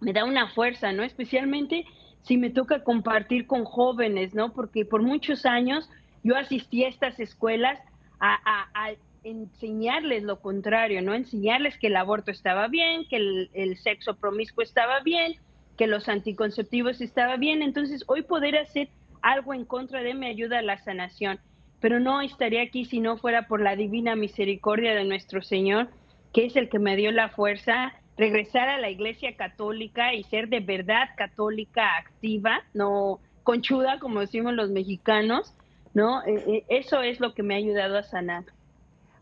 me 0.00 0.12
da 0.12 0.24
una 0.24 0.48
fuerza, 0.48 0.92
¿no? 0.92 1.02
Especialmente 1.02 1.84
si 2.22 2.36
me 2.36 2.50
toca 2.50 2.82
compartir 2.82 3.46
con 3.46 3.64
jóvenes, 3.64 4.34
¿no? 4.34 4.52
Porque 4.52 4.84
por 4.84 5.02
muchos 5.02 5.46
años 5.46 5.88
yo 6.22 6.36
asistí 6.36 6.84
a 6.84 6.88
estas 6.88 7.18
escuelas 7.20 7.78
a, 8.20 8.92
enseñarles 9.24 10.22
lo 10.22 10.40
contrario, 10.40 11.02
¿no? 11.02 11.12
Enseñarles 11.12 11.76
que 11.78 11.88
el 11.88 11.96
aborto 11.96 12.30
estaba 12.30 12.68
bien, 12.68 13.06
que 13.08 13.16
el, 13.16 13.50
el 13.52 13.76
sexo 13.76 14.16
promiscuo 14.16 14.62
estaba 14.62 15.00
bien, 15.00 15.34
que 15.76 15.86
los 15.86 16.08
anticonceptivos 16.08 17.00
estaba 17.00 17.36
bien. 17.36 17.62
Entonces, 17.62 18.04
hoy 18.06 18.22
poder 18.22 18.56
hacer 18.56 18.88
algo 19.20 19.54
en 19.54 19.64
contra 19.64 20.02
de 20.02 20.14
me 20.14 20.28
ayuda 20.28 20.60
a 20.60 20.62
la 20.62 20.78
sanación. 20.78 21.40
Pero 21.80 22.00
no 22.00 22.20
estaría 22.22 22.62
aquí 22.62 22.84
si 22.84 23.00
no 23.00 23.16
fuera 23.16 23.46
por 23.46 23.60
la 23.60 23.76
divina 23.76 24.16
misericordia 24.16 24.94
de 24.94 25.04
nuestro 25.04 25.42
Señor 25.42 25.88
que 26.32 26.46
es 26.46 26.56
el 26.56 26.68
que 26.68 26.78
me 26.78 26.96
dio 26.96 27.10
la 27.12 27.30
fuerza, 27.30 27.92
regresar 28.16 28.68
a 28.68 28.78
la 28.78 28.90
iglesia 28.90 29.36
católica 29.36 30.12
y 30.12 30.24
ser 30.24 30.48
de 30.48 30.60
verdad 30.60 31.08
católica 31.16 31.96
activa, 31.96 32.62
no 32.74 33.20
conchuda, 33.44 33.98
como 33.98 34.20
decimos 34.20 34.52
los 34.52 34.70
mexicanos, 34.70 35.54
¿no? 35.94 36.22
Eh, 36.24 36.44
eh, 36.46 36.64
eso 36.68 37.00
es 37.00 37.20
lo 37.20 37.32
que 37.32 37.42
me 37.42 37.54
ha 37.54 37.56
ayudado 37.56 37.96
a 37.96 38.02
sanar. 38.02 38.44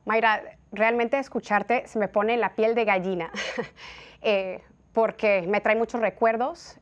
Mayra, 0.04 0.42
realmente 0.72 1.18
escucharte 1.18 1.86
se 1.86 1.98
me 1.98 2.08
pone 2.08 2.36
la 2.36 2.54
piel 2.54 2.75
de 2.75 2.84
gallina, 2.84 3.30
eh, 4.22 4.62
porque 4.92 5.44
me 5.46 5.60
trae 5.60 5.76
muchos 5.76 6.00
recuerdos. 6.00 6.78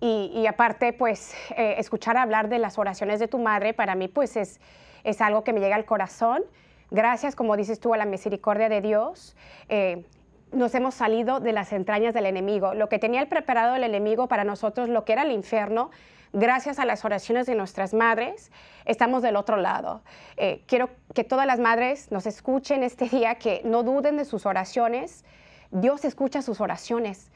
y, 0.00 0.46
aparte, 0.46 0.92
pues, 0.92 1.34
escuchar 1.56 2.16
hablar 2.16 2.48
de 2.48 2.58
las 2.58 2.78
oraciones 2.78 3.18
de 3.18 3.26
tu 3.26 3.38
madre, 3.38 3.74
para 3.74 3.94
mí, 3.94 4.06
pues, 4.08 4.36
es, 4.36 4.60
es 5.04 5.20
algo 5.20 5.42
que 5.42 5.52
me 5.52 5.60
llega 5.60 5.74
al 5.74 5.86
corazón 5.86 6.44
gracias, 6.90 7.34
como 7.34 7.56
dices 7.56 7.80
tú, 7.80 7.94
a 7.94 7.96
la 7.96 8.06
misericordia 8.06 8.68
de 8.68 8.80
Dios, 8.80 9.36
eh, 9.68 10.04
nos 10.52 10.74
hemos 10.74 10.94
salido 10.94 11.40
de 11.40 11.52
las 11.52 11.72
entrañas 11.72 12.14
del 12.14 12.26
enemigo. 12.26 12.74
Lo 12.74 12.88
que 12.88 12.98
tenía 12.98 13.26
preparado 13.28 13.74
el 13.74 13.84
enemigo 13.84 14.28
para 14.28 14.44
nosotros, 14.44 14.88
lo 14.88 15.04
que 15.04 15.12
era 15.12 15.22
el 15.22 15.32
infierno, 15.32 15.90
gracias 16.32 16.78
a 16.78 16.84
las 16.84 17.04
oraciones 17.04 17.46
de 17.46 17.54
nuestras 17.54 17.94
madres, 17.94 18.50
estamos 18.84 19.22
del 19.22 19.36
otro 19.36 19.56
lado. 19.56 20.02
Eh, 20.36 20.62
quiero 20.66 20.90
que 21.14 21.24
todas 21.24 21.46
las 21.46 21.58
madres 21.58 22.10
nos 22.12 22.26
escuchen 22.26 22.82
este 22.82 23.08
día, 23.08 23.36
que 23.36 23.62
no 23.64 23.82
duden 23.82 24.16
de 24.16 24.24
sus 24.24 24.46
oraciones. 24.46 25.24
Dios 25.70 26.04
escucha 26.04 26.42
sus 26.42 26.60
oraciones. 26.60 27.30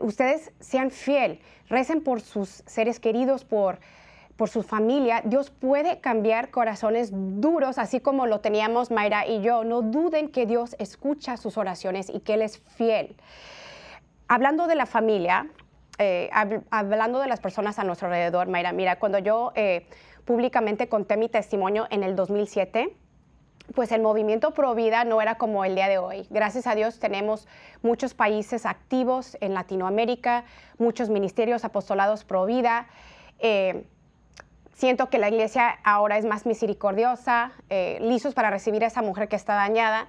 Ustedes 0.00 0.52
sean 0.60 0.90
fiel, 0.90 1.40
recen 1.68 2.02
por 2.02 2.20
sus 2.20 2.62
seres 2.66 3.00
queridos, 3.00 3.44
por 3.44 3.78
por 4.36 4.50
su 4.50 4.62
familia, 4.62 5.22
Dios 5.24 5.50
puede 5.50 6.00
cambiar 6.00 6.50
corazones 6.50 7.10
duros, 7.12 7.78
así 7.78 8.00
como 8.00 8.26
lo 8.26 8.40
teníamos 8.40 8.90
Mayra 8.90 9.26
y 9.26 9.40
yo. 9.40 9.64
No 9.64 9.80
duden 9.80 10.28
que 10.28 10.44
Dios 10.44 10.76
escucha 10.78 11.38
sus 11.38 11.56
oraciones 11.56 12.10
y 12.12 12.20
que 12.20 12.34
Él 12.34 12.42
es 12.42 12.58
fiel. 12.58 13.16
Hablando 14.28 14.66
de 14.66 14.74
la 14.74 14.84
familia, 14.84 15.48
eh, 15.98 16.28
hablando 16.70 17.20
de 17.20 17.28
las 17.28 17.40
personas 17.40 17.78
a 17.78 17.84
nuestro 17.84 18.08
alrededor, 18.08 18.48
Mayra, 18.48 18.72
mira, 18.72 18.98
cuando 18.98 19.18
yo 19.18 19.52
eh, 19.54 19.86
públicamente 20.26 20.88
conté 20.88 21.16
mi 21.16 21.30
testimonio 21.30 21.86
en 21.90 22.02
el 22.02 22.14
2007, 22.14 22.94
pues 23.74 23.90
el 23.90 24.02
movimiento 24.02 24.52
Pro 24.52 24.74
Vida 24.74 25.04
no 25.04 25.22
era 25.22 25.36
como 25.36 25.64
el 25.64 25.74
día 25.74 25.88
de 25.88 25.96
hoy. 25.96 26.26
Gracias 26.28 26.66
a 26.66 26.74
Dios 26.74 26.98
tenemos 26.98 27.48
muchos 27.82 28.12
países 28.12 28.66
activos 28.66 29.36
en 29.40 29.54
Latinoamérica, 29.54 30.44
muchos 30.78 31.08
ministerios 31.08 31.64
apostolados 31.64 32.24
Pro 32.24 32.44
Vida. 32.44 32.86
Eh, 33.38 33.86
Siento 34.76 35.10
que 35.10 35.18
la 35.18 35.28
iglesia 35.28 35.78
ahora 35.82 36.18
es 36.18 36.24
más 36.24 36.46
misericordiosa, 36.46 37.52
eh, 37.70 37.98
lisos 38.00 38.34
para 38.34 38.50
recibir 38.50 38.84
a 38.84 38.86
esa 38.86 39.02
mujer 39.02 39.28
que 39.28 39.36
está 39.36 39.54
dañada. 39.54 40.06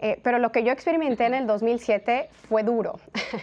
Eh, 0.00 0.20
pero 0.22 0.38
lo 0.38 0.52
que 0.52 0.62
yo 0.62 0.72
experimenté 0.72 1.26
en 1.26 1.34
el 1.34 1.46
2007 1.46 2.30
fue 2.48 2.62
duro. 2.62 2.98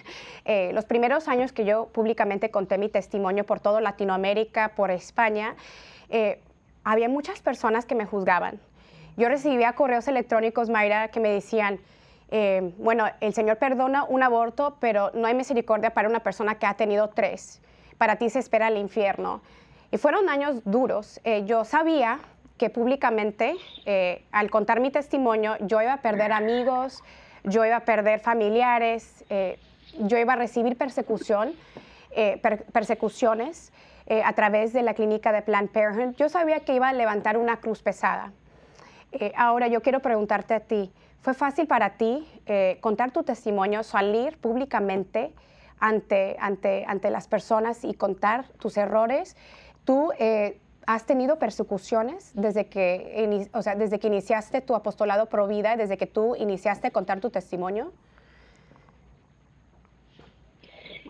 Eh, 0.47 0.69
los 0.73 0.85
primeros 0.85 1.27
años 1.27 1.51
que 1.51 1.65
yo 1.65 1.87
públicamente 1.87 2.51
conté 2.51 2.77
mi 2.77 2.87
testimonio 2.87 3.47
por 3.47 3.59
todo 3.59 3.79
Latinoamérica, 3.79 4.73
por 4.75 4.91
España, 4.91 5.55
había 6.83 7.09
muchas 7.09 7.41
personas 7.41 7.87
que 7.87 7.95
me 7.95 8.05
juzgaban. 8.05 8.59
Yo 9.17 9.27
recibía 9.27 9.73
correos 9.73 10.07
electrónicos, 10.07 10.69
Mayra, 10.69 11.07
que 11.07 11.19
me 11.19 11.29
decían, 11.29 11.79
eh, 12.29 12.73
bueno, 12.77 13.05
el 13.21 13.33
Señor 13.33 13.57
perdona 13.57 14.03
un 14.03 14.23
aborto, 14.23 14.77
pero 14.79 15.11
no 15.13 15.27
hay 15.27 15.33
misericordia 15.33 15.93
para 15.93 16.09
una 16.09 16.19
persona 16.19 16.55
que 16.55 16.65
ha 16.65 16.73
tenido 16.73 17.09
tres. 17.09 17.61
Para 17.97 18.17
ti 18.17 18.29
se 18.29 18.39
espera 18.39 18.67
el 18.67 18.77
infierno. 18.77 19.41
Y 19.95 19.97
fueron 19.97 20.27
años 20.27 20.61
duros. 20.65 21.21
Eh, 21.23 21.45
yo 21.45 21.63
sabía 21.63 22.19
que 22.57 22.69
públicamente, 22.69 23.55
eh, 23.85 24.25
al 24.33 24.49
contar 24.49 24.81
mi 24.81 24.91
testimonio, 24.91 25.55
yo 25.61 25.81
iba 25.81 25.93
a 25.93 26.01
perder 26.01 26.33
amigos, 26.33 27.01
yo 27.45 27.63
iba 27.63 27.77
a 27.77 27.85
perder 27.85 28.19
familiares, 28.19 29.23
yo 29.99 30.17
iba 30.17 30.33
a 30.33 30.35
recibir 30.35 30.75
persecución, 30.77 31.53
persecuciones 32.73 33.71
a 34.09 34.33
través 34.33 34.73
de 34.73 34.81
la 34.81 34.95
clínica 34.95 35.31
de 35.31 35.43
Planned 35.43 35.69
Parenthood. 35.69 36.15
Yo 36.17 36.27
sabía 36.27 36.59
que 36.61 36.73
iba 36.73 36.89
a 36.89 36.93
levantar 36.93 37.37
una 37.37 37.61
cruz 37.61 37.81
pesada. 37.81 38.33
ahora 39.37 39.67
yo 39.67 39.81
quiero 39.81 40.01
preguntarte 40.01 40.55
a 40.55 40.59
ti, 40.59 40.91
¿Fue 41.25 41.33
fácil 41.33 41.65
para 41.65 41.97
ti 41.97 42.27
eh, 42.45 42.77
contar 42.81 43.09
tu 43.09 43.23
testimonio, 43.23 43.81
salir 43.81 44.37
públicamente 44.37 45.33
ante, 45.79 46.35
ante, 46.39 46.85
ante 46.87 47.09
las 47.09 47.27
personas 47.27 47.83
y 47.83 47.95
contar 47.95 48.47
tus 48.59 48.77
errores? 48.77 49.35
¿Tú 49.85 50.11
eh, 50.19 50.57
has 50.87 51.05
tenido 51.05 51.39
persecuciones 51.39 52.31
desde 52.35 52.67
que, 52.67 53.47
o 53.53 53.61
sea, 53.61 53.75
desde 53.75 53.99
que 53.99 54.07
iniciaste 54.07 54.61
tu 54.61 54.75
apostolado 54.75 55.27
pro 55.27 55.47
vida, 55.47 55.77
desde 55.77 55.97
que 55.97 56.07
tú 56.07 56.35
iniciaste 56.35 56.87
a 56.87 56.91
contar 56.91 57.21
tu 57.21 57.29
testimonio? 57.29 57.93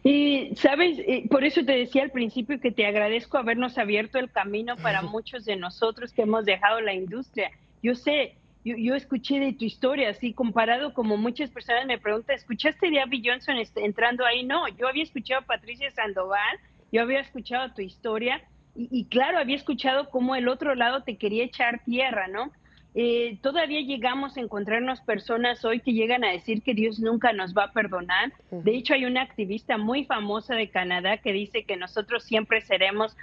Y, 0.03 0.51
sabes, 0.55 0.99
por 1.31 1.43
eso 1.43 1.65
te 1.65 1.71
decía 1.71 2.03
al 2.03 2.11
principio 2.11 2.59
que 2.59 2.71
te 2.71 2.85
agradezco 2.85 3.39
habernos 3.39 3.77
abierto 3.79 4.19
el 4.19 4.29
camino 4.31 4.75
para 4.75 5.01
muchos 5.01 5.45
de 5.45 5.55
nosotros 5.55 6.13
que 6.13 6.21
hemos 6.21 6.45
dejado 6.45 6.79
la 6.79 6.93
industria. 6.93 7.49
Yo 7.81 7.95
sé, 7.95 8.35
yo, 8.63 8.95
escuché 8.95 9.39
de 9.39 9.53
tu 9.53 9.65
historia, 9.65 10.09
así 10.09 10.33
comparado 10.33 10.93
como 10.93 11.17
muchas 11.17 11.49
personas 11.49 11.85
me 11.85 11.97
preguntan, 11.97 12.35
¿escuchaste 12.35 12.89
de 12.89 12.99
Abby 12.99 13.21
Johnson 13.25 13.55
entrando 13.75 14.25
ahí? 14.25 14.43
No, 14.43 14.67
yo 14.69 14.87
había 14.87 15.03
escuchado 15.03 15.41
a 15.41 15.45
Patricia 15.45 15.89
Sandoval, 15.91 16.59
yo 16.91 17.01
había 17.01 17.19
escuchado 17.19 17.73
tu 17.73 17.81
historia 17.81 18.41
y, 18.75 19.05
claro, 19.05 19.37
había 19.37 19.55
escuchado 19.55 20.09
cómo 20.09 20.35
el 20.35 20.47
otro 20.47 20.75
lado 20.75 21.03
te 21.03 21.17
quería 21.17 21.45
echar 21.45 21.83
tierra, 21.85 22.27
¿no? 22.27 22.51
Eh, 22.97 23.39
todavía 23.41 23.81
llegamos 23.81 24.37
a 24.37 24.39
encontrarnos 24.39 25.01
personas 25.01 25.65
hoy 25.65 25.81
que 25.81 25.91
llegan 25.91 26.23
a 26.23 26.31
decir 26.31 26.61
que 26.61 26.73
Dios 26.73 26.99
nunca 26.99 27.33
nos 27.33 27.53
va 27.53 27.65
a 27.65 27.73
perdonar. 27.73 28.31
De 28.51 28.75
hecho, 28.75 28.93
hay 28.93 29.03
una 29.03 29.21
activista 29.21 29.77
muy 29.77 30.05
famosa 30.05 30.55
de 30.55 30.69
Canadá 30.69 31.17
que 31.17 31.33
dice 31.33 31.65
que 31.65 31.75
nosotros 31.75 32.23
siempre 32.23 32.61
seremos 32.61 33.17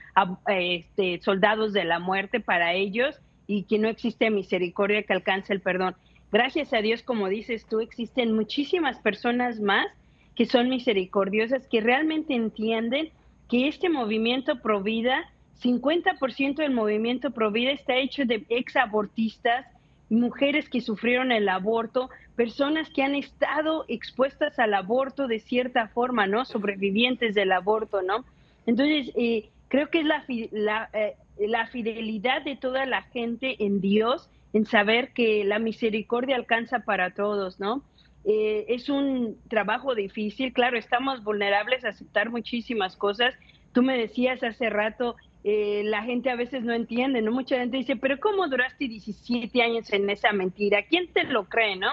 este, 0.46 1.20
soldados 1.22 1.72
de 1.72 1.84
la 1.84 1.98
muerte 1.98 2.40
para 2.40 2.74
ellos 2.74 3.18
y 3.46 3.62
que 3.62 3.78
no 3.78 3.88
existe 3.88 4.30
misericordia 4.30 5.04
que 5.04 5.14
alcance 5.14 5.54
el 5.54 5.60
perdón. 5.60 5.96
Gracias 6.30 6.74
a 6.74 6.82
Dios, 6.82 7.02
como 7.02 7.28
dices 7.28 7.66
tú, 7.66 7.80
existen 7.80 8.34
muchísimas 8.34 8.98
personas 9.00 9.58
más 9.58 9.86
que 10.34 10.44
son 10.44 10.68
misericordiosas, 10.68 11.66
que 11.68 11.80
realmente 11.80 12.34
entienden 12.34 13.10
que 13.48 13.68
este 13.68 13.88
movimiento 13.88 14.60
pro 14.60 14.82
vida, 14.82 15.30
50% 15.60 16.56
del 16.56 16.72
movimiento 16.72 17.30
pro 17.30 17.50
vida 17.50 17.70
está 17.70 17.96
hecho 17.96 18.24
de 18.24 18.44
exabortistas, 18.48 19.66
mujeres 20.10 20.68
que 20.68 20.80
sufrieron 20.80 21.32
el 21.32 21.48
aborto, 21.48 22.10
personas 22.36 22.90
que 22.90 23.02
han 23.02 23.14
estado 23.14 23.84
expuestas 23.88 24.58
al 24.58 24.74
aborto 24.74 25.26
de 25.26 25.40
cierta 25.40 25.88
forma, 25.88 26.26
¿no? 26.26 26.44
Sobrevivientes 26.44 27.34
del 27.34 27.52
aborto, 27.52 28.02
¿no? 28.02 28.24
Entonces, 28.66 29.12
eh, 29.16 29.48
creo 29.68 29.88
que 29.88 30.00
es 30.00 30.06
la, 30.06 30.24
la 30.50 30.90
eh, 31.38 31.48
la 31.48 31.66
fidelidad 31.66 32.42
de 32.42 32.56
toda 32.56 32.86
la 32.86 33.02
gente 33.02 33.56
en 33.64 33.80
Dios, 33.80 34.28
en 34.52 34.66
saber 34.66 35.12
que 35.12 35.44
la 35.44 35.58
misericordia 35.58 36.36
alcanza 36.36 36.80
para 36.80 37.14
todos, 37.14 37.58
¿no? 37.58 37.82
Eh, 38.24 38.66
es 38.68 38.88
un 38.88 39.36
trabajo 39.48 39.94
difícil, 39.94 40.52
claro, 40.52 40.78
estamos 40.78 41.24
vulnerables 41.24 41.84
a 41.84 41.88
aceptar 41.88 42.30
muchísimas 42.30 42.96
cosas. 42.96 43.34
Tú 43.72 43.82
me 43.82 43.96
decías 43.96 44.42
hace 44.42 44.70
rato, 44.70 45.16
eh, 45.44 45.82
la 45.84 46.02
gente 46.02 46.30
a 46.30 46.36
veces 46.36 46.62
no 46.62 46.72
entiende, 46.72 47.20
¿no? 47.20 47.32
Mucha 47.32 47.58
gente 47.58 47.76
dice, 47.76 47.96
pero 47.96 48.20
¿cómo 48.20 48.46
duraste 48.48 48.86
17 48.86 49.60
años 49.62 49.92
en 49.92 50.08
esa 50.08 50.32
mentira? 50.32 50.84
¿Quién 50.88 51.12
te 51.12 51.24
lo 51.24 51.48
cree, 51.48 51.76
no? 51.76 51.90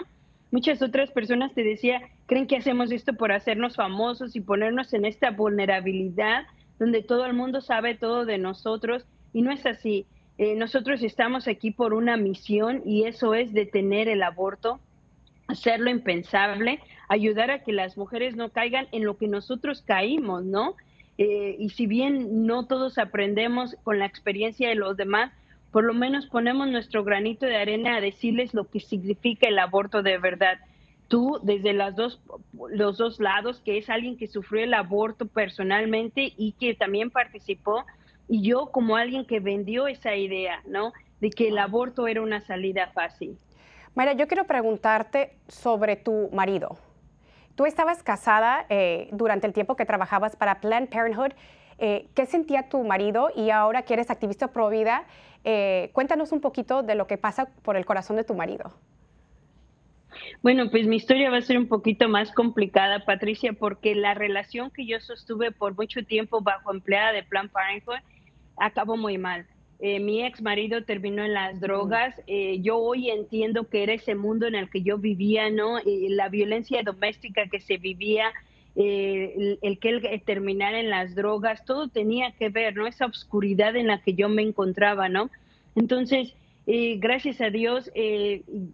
Muchas 0.51 0.81
otras 0.81 1.11
personas 1.11 1.53
te 1.53 1.63
decía, 1.63 2.01
creen 2.25 2.47
que 2.47 2.57
hacemos 2.57 2.91
esto 2.91 3.13
por 3.13 3.31
hacernos 3.31 3.75
famosos 3.75 4.35
y 4.35 4.41
ponernos 4.41 4.93
en 4.93 5.05
esta 5.05 5.31
vulnerabilidad 5.31 6.45
donde 6.79 7.03
todo 7.03 7.25
el 7.25 7.33
mundo 7.33 7.61
sabe 7.61 7.95
todo 7.95 8.25
de 8.25 8.37
nosotros 8.37 9.05
y 9.33 9.41
no 9.41 9.51
es 9.51 9.65
así. 9.65 10.05
Eh, 10.37 10.55
nosotros 10.55 11.03
estamos 11.03 11.47
aquí 11.47 11.71
por 11.71 11.93
una 11.93 12.17
misión 12.17 12.81
y 12.85 13.03
eso 13.03 13.33
es 13.33 13.51
detener 13.51 14.07
el 14.07 14.23
aborto, 14.23 14.79
hacerlo 15.47 15.89
impensable, 15.89 16.79
ayudar 17.09 17.51
a 17.51 17.63
que 17.63 17.73
las 17.73 17.97
mujeres 17.97 18.35
no 18.35 18.49
caigan 18.49 18.87
en 18.91 19.03
lo 19.03 19.17
que 19.17 19.27
nosotros 19.27 19.81
caímos, 19.81 20.45
¿no? 20.45 20.75
Eh, 21.21 21.57
y 21.59 21.71
si 21.71 21.85
bien 21.85 22.45
no 22.45 22.65
todos 22.65 22.97
aprendemos 22.97 23.75
con 23.83 23.99
la 23.99 24.05
experiencia 24.05 24.69
de 24.69 24.75
los 24.75 24.95
demás, 24.95 25.33
por 25.69 25.83
lo 25.83 25.93
menos 25.93 26.27
ponemos 26.27 26.69
nuestro 26.69 27.03
granito 27.03 27.45
de 27.45 27.57
arena 27.57 27.97
a 27.97 28.01
decirles 28.01 28.53
lo 28.53 28.69
que 28.69 28.79
significa 28.79 29.49
el 29.49 29.59
aborto 29.59 30.01
de 30.01 30.17
verdad. 30.17 30.59
Tú, 31.09 31.37
desde 31.43 31.73
las 31.73 31.93
dos, 31.97 32.21
los 32.71 32.97
dos 32.97 33.19
lados, 33.19 33.59
que 33.65 33.77
es 33.77 33.89
alguien 33.89 34.15
que 34.15 34.27
sufrió 34.27 34.63
el 34.63 34.73
aborto 34.73 35.25
personalmente 35.25 36.31
y 36.37 36.53
que 36.53 36.73
también 36.73 37.11
participó 37.11 37.83
y 38.29 38.41
yo 38.41 38.67
como 38.67 38.95
alguien 38.95 39.25
que 39.25 39.41
vendió 39.41 39.87
esa 39.87 40.15
idea, 40.15 40.61
¿no? 40.67 40.93
De 41.19 41.31
que 41.31 41.49
el 41.49 41.57
aborto 41.57 42.07
era 42.07 42.21
una 42.21 42.39
salida 42.39 42.91
fácil. 42.93 43.37
María, 43.93 44.13
yo 44.13 44.25
quiero 44.29 44.45
preguntarte 44.45 45.33
sobre 45.49 45.97
tu 45.97 46.29
marido. 46.31 46.77
Tú 47.59 47.65
estabas 47.65 48.03
casada 48.03 48.65
eh, 48.69 49.09
durante 49.11 49.45
el 49.45 49.51
tiempo 49.51 49.75
que 49.75 49.83
trabajabas 49.83 50.37
para 50.37 50.61
Planned 50.61 50.87
Parenthood. 50.87 51.33
Eh, 51.77 52.07
¿Qué 52.15 52.25
sentía 52.25 52.69
tu 52.69 52.85
marido 52.85 53.31
y 53.35 53.49
ahora 53.49 53.81
que 53.81 53.95
eres 53.95 54.09
activista 54.09 54.53
pro 54.53 54.69
vida? 54.69 55.03
Eh, 55.43 55.89
cuéntanos 55.91 56.31
un 56.31 56.39
poquito 56.39 56.83
de 56.83 56.95
lo 56.95 57.05
que 57.05 57.17
pasa 57.17 57.49
por 57.63 57.75
el 57.75 57.85
corazón 57.85 58.15
de 58.15 58.23
tu 58.23 58.33
marido. 58.33 58.71
Bueno, 60.41 60.71
pues 60.71 60.87
mi 60.87 60.95
historia 60.95 61.29
va 61.29 61.35
a 61.35 61.41
ser 61.41 61.57
un 61.57 61.67
poquito 61.67 62.07
más 62.07 62.31
complicada, 62.31 63.03
Patricia, 63.03 63.51
porque 63.51 63.93
la 63.93 64.13
relación 64.13 64.71
que 64.71 64.85
yo 64.85 65.01
sostuve 65.01 65.51
por 65.51 65.75
mucho 65.75 66.05
tiempo 66.05 66.39
bajo 66.39 66.73
empleada 66.73 67.11
de 67.11 67.23
Planned 67.23 67.51
Parenthood 67.51 67.99
acabó 68.55 68.95
muy 68.95 69.17
mal. 69.17 69.45
Eh, 69.81 70.01
mi 70.01 70.25
ex 70.25 70.41
marido 70.41 70.83
terminó 70.83 71.23
en 71.23 71.33
las 71.33 71.59
drogas. 71.61 72.13
Eh, 72.27 72.59
yo 72.61 72.77
hoy 72.77 73.09
entiendo 73.09 73.69
que 73.69 73.83
era 73.83 73.93
ese 73.93 74.13
mundo 74.13 74.45
en 74.45 74.55
el 74.55 74.69
que 74.69 74.81
yo 74.81 74.97
vivía, 74.97 75.49
¿no? 75.49 75.79
la 75.85 76.27
violencia 76.27 76.83
doméstica 76.83 77.47
que 77.49 77.61
se 77.61 77.77
vivía, 77.77 78.25
eh, 78.75 79.57
el, 79.61 79.79
que 79.79 79.89
él 79.89 80.21
terminara 80.25 80.79
en 80.81 80.89
las 80.89 81.15
drogas, 81.15 81.63
todo 81.63 81.87
tenía 81.87 82.31
que 82.31 82.49
ver, 82.49 82.75
¿no? 82.75 82.87
Esa 82.87 83.05
oscuridad 83.05 83.75
en 83.77 83.87
la 83.87 84.01
que 84.01 84.13
yo 84.13 84.27
me 84.27 84.41
encontraba, 84.41 85.07
¿no? 85.07 85.29
Entonces, 85.75 86.35
gracias 86.97 87.41
a 87.41 87.49
Dios, 87.49 87.89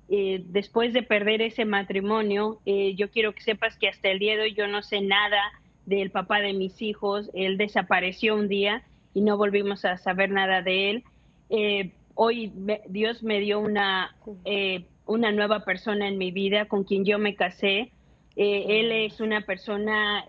después 0.10 0.92
de 0.92 1.04
perder 1.04 1.42
ese 1.42 1.66
matrimonio, 1.66 2.60
yo 2.66 3.10
quiero 3.12 3.34
que 3.34 3.42
sepas 3.42 3.78
que 3.78 3.88
hasta 3.88 4.10
el 4.10 4.20
día 4.20 4.36
de 4.36 4.44
hoy 4.44 4.54
yo 4.54 4.68
no 4.68 4.82
sé 4.82 5.02
nada 5.02 5.42
del 5.86 6.10
papá 6.10 6.40
de 6.40 6.54
mis 6.54 6.82
hijos. 6.82 7.30
Él 7.34 7.58
desapareció 7.58 8.36
un 8.36 8.48
día 8.48 8.84
y 9.16 9.22
no 9.22 9.38
volvimos 9.38 9.86
a 9.86 9.98
saber 9.98 10.30
nada 10.30 10.62
de 10.62 10.92
él. 10.92 11.04
Eh, 11.50 11.94
hoy 12.14 12.52
Dios 12.90 13.24
me 13.24 13.40
dio 13.40 13.60
una, 13.60 14.14
eh, 14.44 14.84
una 15.06 15.32
nueva 15.32 15.62
persona 15.62 16.08
en 16.08 16.18
mi 16.18 16.32
vida 16.32 16.66
con 16.66 16.84
quien 16.84 17.06
yo 17.06 17.18
me 17.18 17.34
casé. 17.34 17.92
Eh, 18.36 18.66
él 18.82 18.92
es 18.92 19.22
una 19.22 19.42
persona 19.42 20.26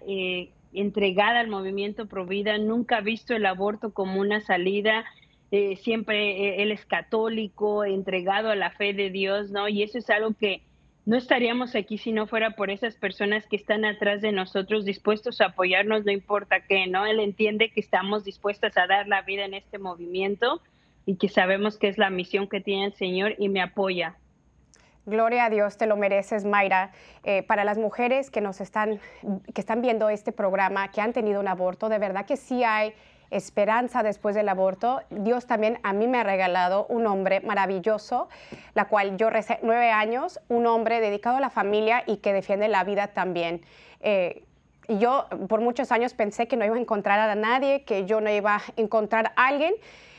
entregada 0.73 1.41
al 1.41 1.49
movimiento 1.49 2.07
Provida, 2.07 2.59
nunca 2.59 2.99
ha 2.99 3.01
visto 3.01 3.35
el 3.35 3.45
aborto 3.45 3.93
como 3.93 4.21
una 4.21 4.41
salida. 4.41 5.05
siempre 5.83 6.63
él 6.63 6.71
es 6.71 6.85
católico, 6.87 7.85
entregado 7.85 8.51
a 8.51 8.57
la 8.57 8.71
fe 8.71 8.93
de 8.93 9.11
Dios, 9.11 9.51
¿no? 9.51 9.69
Y 9.69 9.83
eso 9.83 9.99
es 9.99 10.09
algo 10.11 10.33
que 10.35 10.63
no 11.07 11.17
estaríamos 11.17 11.77
aquí 11.77 11.99
si 11.99 12.11
no 12.11 12.27
fuera 12.27 12.51
por 12.51 12.69
esas 12.69 12.97
personas 12.97 13.47
que 13.47 13.55
están 13.55 13.85
atrás 13.85 14.21
de 14.21 14.33
nosotros 14.33 14.85
dispuestos 14.85 15.41
a 15.41 15.47
apoyarnos, 15.47 16.05
no 16.05 16.11
importa 16.11 16.61
qué, 16.69 16.89
¿no? 16.89 17.07
Él 17.07 17.21
entiende 17.21 17.71
que 17.71 17.79
estamos 17.79 18.25
dispuestas 18.25 18.77
a 18.77 18.89
dar 18.89 19.07
la 19.07 19.23
vida 19.23 19.45
en 19.45 19.55
este 19.55 19.79
movimiento 19.79 20.61
y 21.07 21.15
que 21.17 21.29
sabemos 21.29 21.79
que 21.79 21.87
es 21.87 21.97
la 21.97 22.11
misión 22.11 22.49
que 22.49 22.61
tiene 22.61 22.87
el 22.87 22.93
Señor 22.95 23.37
y 23.39 23.49
me 23.49 23.63
apoya. 23.63 24.17
Gloria 25.07 25.45
a 25.45 25.51
Dios, 25.51 25.79
te 25.79 25.87
lo 25.87 25.97
mereces, 25.97 26.45
Mayra. 26.45 26.91
Eh, 27.23 27.45
para 27.45 27.63
las 27.63 27.79
mujeres 27.79 28.29
que 28.29 28.41
nos 28.41 28.61
están, 28.61 28.99
que 29.55 29.61
están 29.61 29.83
viendo 29.83 30.11
este 30.11 30.33
programa, 30.33 30.91
que 30.91 31.01
han 31.01 31.13
tenido 31.13 31.39
un 31.39 31.47
aborto, 31.47 31.89
de 31.89 32.01
verdad 32.01 32.27
que 32.27 32.37
sí 32.37 32.65
hay 32.65 32.93
esperanza 33.31 34.03
después 34.03 34.35
del 34.35 34.49
aborto. 34.49 35.03
Dios 35.11 35.47
también 35.47 35.79
a 35.83 35.93
mí 35.93 36.07
me 36.07 36.19
ha 36.19 36.25
regalado 36.25 36.87
un 36.89 37.07
hombre 37.07 37.41
maravilloso, 37.41 38.29
la 38.75 38.87
cual 38.87 39.17
yo 39.17 39.31
recé 39.31 39.59
nueve 39.63 39.91
años, 39.91 40.41
un 40.49 40.67
hombre 40.67 41.01
dedicado 41.01 41.37
a 41.37 41.41
la 41.41 41.51
familia 41.51 42.03
y 42.07 42.19
que 42.19 42.33
defiende 42.33 42.69
la 42.69 42.85
vida 42.85 43.09
también. 43.09 43.63
Eh, 44.01 44.45
yo 44.89 45.27
por 45.49 45.61
muchos 45.61 45.91
años 45.91 46.15
pensé 46.15 46.47
que 46.47 46.57
no 46.57 46.65
iba 46.65 46.77
a 46.77 46.81
encontrar 46.81 47.19
a 47.19 47.35
nadie, 47.35 47.85
que 47.85 48.05
yo 48.05 48.21
no 48.21 48.31
iba 48.31 48.57
a 48.57 48.63
encontrar 48.77 49.33
a 49.37 49.47
alguien 49.47 49.75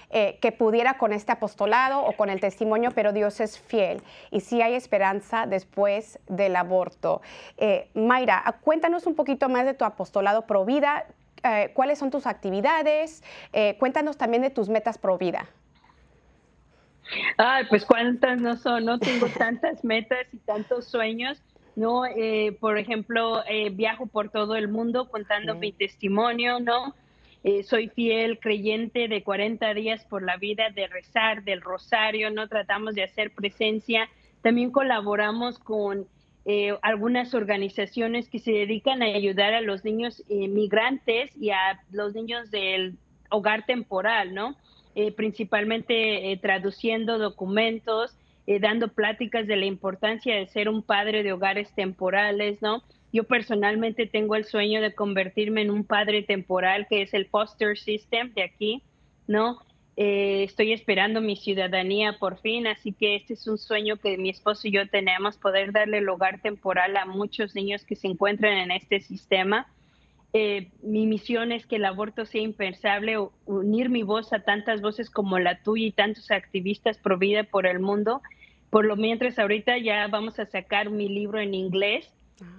eh, 0.09 0.37
que 0.41 0.53
pudiera 0.53 0.97
con 0.97 1.11
este 1.11 1.33
apostolado 1.33 2.01
o 2.01 2.13
con 2.13 2.29
el 2.29 2.39
testimonio, 2.39 2.91
pero 2.95 3.11
Dios 3.11 3.41
es 3.41 3.59
fiel 3.59 4.01
y 4.31 4.39
sí 4.39 4.61
hay 4.61 4.73
esperanza 4.73 5.45
después 5.47 6.19
del 6.27 6.55
aborto. 6.55 7.21
Eh, 7.57 7.89
Mayra, 7.93 8.55
cuéntanos 8.61 9.05
un 9.05 9.15
poquito 9.15 9.49
más 9.49 9.65
de 9.65 9.73
tu 9.73 9.83
apostolado 9.83 10.47
pro 10.47 10.63
vida. 10.63 11.05
Eh, 11.43 11.71
¿Cuáles 11.73 11.99
son 11.99 12.11
tus 12.11 12.25
actividades? 12.25 13.23
cuéntanos 13.79 14.17
también 14.17 14.43
de 14.43 14.49
tus 14.49 14.69
metas 14.69 14.97
pro 14.97 15.17
vida. 15.17 15.47
Ay, 17.37 17.65
pues 17.69 17.85
cuántas 17.85 18.39
no 18.39 18.57
son, 18.57 18.85
no 18.85 18.99
tengo 18.99 19.27
tantas 19.37 19.83
metas 19.83 20.27
y 20.33 20.37
tantos 20.37 20.87
sueños. 20.87 21.41
No, 21.75 22.03
por 22.59 22.77
ejemplo, 22.77 23.43
viajo 23.73 24.07
por 24.07 24.29
todo 24.29 24.55
el 24.55 24.67
mundo 24.67 25.09
contando 25.09 25.55
mi 25.55 25.71
testimonio, 25.71 26.59
¿no? 26.59 26.93
Eh, 27.43 27.63
soy 27.63 27.87
fiel 27.87 28.39
creyente 28.39 29.07
de 29.07 29.23
40 29.23 29.73
días 29.73 30.03
por 30.03 30.21
la 30.21 30.35
vida, 30.35 30.69
de 30.69 30.87
rezar, 30.87 31.43
del 31.43 31.61
rosario, 31.61 32.29
no 32.29 32.49
tratamos 32.49 32.95
de 32.95 33.03
hacer 33.03 33.31
presencia. 33.31 34.09
También 34.41 34.69
colaboramos 34.69 35.57
con 35.57 36.07
eh, 36.47 36.75
algunas 36.81 37.33
organizaciones 37.33 38.29
que 38.29 38.39
se 38.39 38.51
dedican 38.51 39.03
a 39.03 39.05
ayudar 39.05 39.53
a 39.53 39.61
los 39.61 39.83
niños 39.83 40.23
migrantes 40.29 41.35
y 41.37 41.51
a 41.51 41.79
los 41.91 42.15
niños 42.15 42.49
del 42.49 42.97
hogar 43.29 43.65
temporal, 43.65 44.33
¿no? 44.33 44.55
Eh, 44.95 45.11
principalmente 45.11 46.39
traduciendo 46.41 47.19
documentos, 47.19 48.17
dando 48.61 48.87
pláticas 48.87 49.45
de 49.45 49.57
la 49.57 49.65
importancia 49.65 50.35
de 50.35 50.47
ser 50.47 50.69
un 50.69 50.81
padre 50.81 51.21
de 51.21 51.33
hogares 51.33 51.71
temporales, 51.75 52.61
¿no? 52.61 52.81
Yo 53.11 53.25
personalmente 53.25 54.05
tengo 54.05 54.35
el 54.35 54.45
sueño 54.45 54.81
de 54.81 54.93
convertirme 54.93 55.61
en 55.61 55.71
un 55.71 55.83
padre 55.83 56.23
temporal, 56.23 56.87
que 56.89 57.01
es 57.01 57.13
el 57.13 57.27
foster 57.27 57.77
system 57.77 58.33
de 58.33 58.43
aquí, 58.43 58.83
¿no? 59.27 59.59
Eh, 59.99 60.43
estoy 60.43 60.73
esperando 60.73 61.21
mi 61.21 61.35
ciudadanía 61.35 62.19
por 62.19 62.39
fin, 62.39 62.67
así 62.67 62.93
que 62.93 63.15
este 63.15 63.33
es 63.33 63.47
un 63.47 63.57
sueño 63.57 63.97
que 63.97 64.15
mi 64.15 64.29
esposo 64.29 64.67
y 64.67 64.71
yo 64.71 64.87
tenemos, 64.87 65.37
poder 65.37 65.71
darle 65.71 65.97
el 65.97 66.07
hogar 66.07 66.39
temporal 66.39 66.95
a 66.97 67.07
muchos 67.07 67.55
niños 67.55 67.83
que 67.83 67.95
se 67.95 68.07
encuentran 68.07 68.53
en 68.53 68.69
este 68.69 68.99
sistema. 68.99 69.65
Eh, 70.33 70.67
mi 70.83 71.07
misión 71.07 71.51
es 71.51 71.65
que 71.65 71.77
el 71.77 71.85
aborto 71.85 72.27
sea 72.27 72.41
impensable, 72.41 73.17
unir 73.47 73.89
mi 73.89 74.03
voz 74.03 74.33
a 74.33 74.39
tantas 74.39 74.81
voces 74.81 75.09
como 75.09 75.39
la 75.39 75.63
tuya 75.63 75.87
y 75.87 75.91
tantos 75.91 76.29
activistas 76.29 76.99
pro 76.99 77.17
vida 77.17 77.43
por 77.43 77.65
el 77.65 77.79
mundo. 77.79 78.21
Por 78.69 78.85
lo 78.85 78.97
mientras 78.97 79.39
ahorita 79.39 79.79
ya 79.79 80.07
vamos 80.09 80.37
a 80.37 80.45
sacar 80.45 80.91
mi 80.91 81.09
libro 81.09 81.39
en 81.39 81.55
inglés 81.55 82.13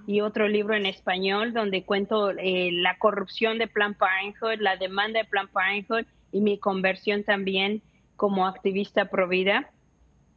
y 0.08 0.22
otro 0.22 0.48
libro 0.48 0.74
en 0.74 0.86
español 0.86 1.52
donde 1.52 1.84
cuento 1.84 2.30
eh, 2.30 2.70
la 2.72 2.98
corrupción 2.98 3.58
de 3.58 3.68
Planned 3.68 3.96
Parenthood, 3.96 4.58
la 4.58 4.76
demanda 4.76 5.20
de 5.20 5.24
Planned 5.24 5.52
Parenthood 5.52 6.04
y 6.32 6.40
mi 6.40 6.58
conversión 6.58 7.24
también 7.24 7.82
como 8.16 8.46
activista 8.46 9.06
pro 9.06 9.28
vida. 9.28 9.70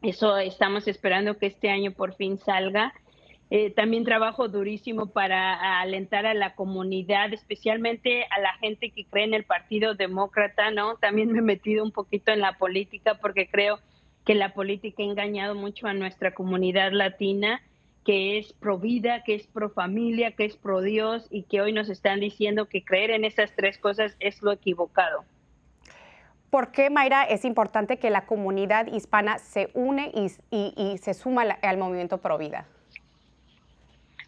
Eso 0.01 0.37
estamos 0.37 0.87
esperando 0.87 1.37
que 1.37 1.47
este 1.47 1.69
año 1.69 1.91
por 1.91 2.15
fin 2.15 2.37
salga. 2.37 2.93
Eh, 3.49 3.69
también 3.69 4.05
trabajo 4.05 4.47
durísimo 4.47 5.07
para 5.07 5.81
alentar 5.81 6.25
a 6.25 6.33
la 6.33 6.55
comunidad, 6.55 7.33
especialmente 7.33 8.23
a 8.29 8.39
la 8.39 8.53
gente 8.59 8.91
que 8.91 9.05
cree 9.05 9.25
en 9.25 9.33
el 9.33 9.43
Partido 9.43 9.93
Demócrata, 9.93 10.71
¿no? 10.71 10.95
También 10.95 11.31
me 11.33 11.39
he 11.39 11.41
metido 11.41 11.83
un 11.83 11.91
poquito 11.91 12.31
en 12.31 12.39
la 12.39 12.57
política 12.57 13.15
porque 13.15 13.49
creo 13.49 13.79
que 14.25 14.35
la 14.35 14.53
política 14.53 15.03
ha 15.03 15.05
engañado 15.05 15.53
mucho 15.55 15.87
a 15.87 15.93
nuestra 15.93 16.33
comunidad 16.33 16.93
latina 16.93 17.61
que 18.05 18.37
es 18.37 18.53
pro 18.53 18.79
vida, 18.79 19.23
que 19.23 19.35
es 19.35 19.47
pro 19.47 19.69
familia, 19.69 20.31
que 20.31 20.45
es 20.45 20.55
pro 20.55 20.81
Dios 20.81 21.27
y 21.29 21.43
que 21.43 21.61
hoy 21.61 21.73
nos 21.73 21.89
están 21.89 22.19
diciendo 22.19 22.67
que 22.67 22.83
creer 22.83 23.11
en 23.11 23.25
esas 23.25 23.55
tres 23.55 23.77
cosas 23.77 24.15
es 24.19 24.41
lo 24.41 24.51
equivocado. 24.51 25.23
¿Por 26.51 26.71
qué, 26.71 26.91
Mayra, 26.91 27.23
es 27.23 27.45
importante 27.45 27.97
que 27.97 28.11
la 28.11 28.27
comunidad 28.27 28.85
hispana 28.87 29.39
se 29.39 29.71
une 29.73 30.11
y, 30.13 30.97
se 30.99 31.13
suma 31.15 31.43
al, 31.43 31.77
movimiento 31.77 32.19
pro 32.19 32.37
vida? 32.37 32.67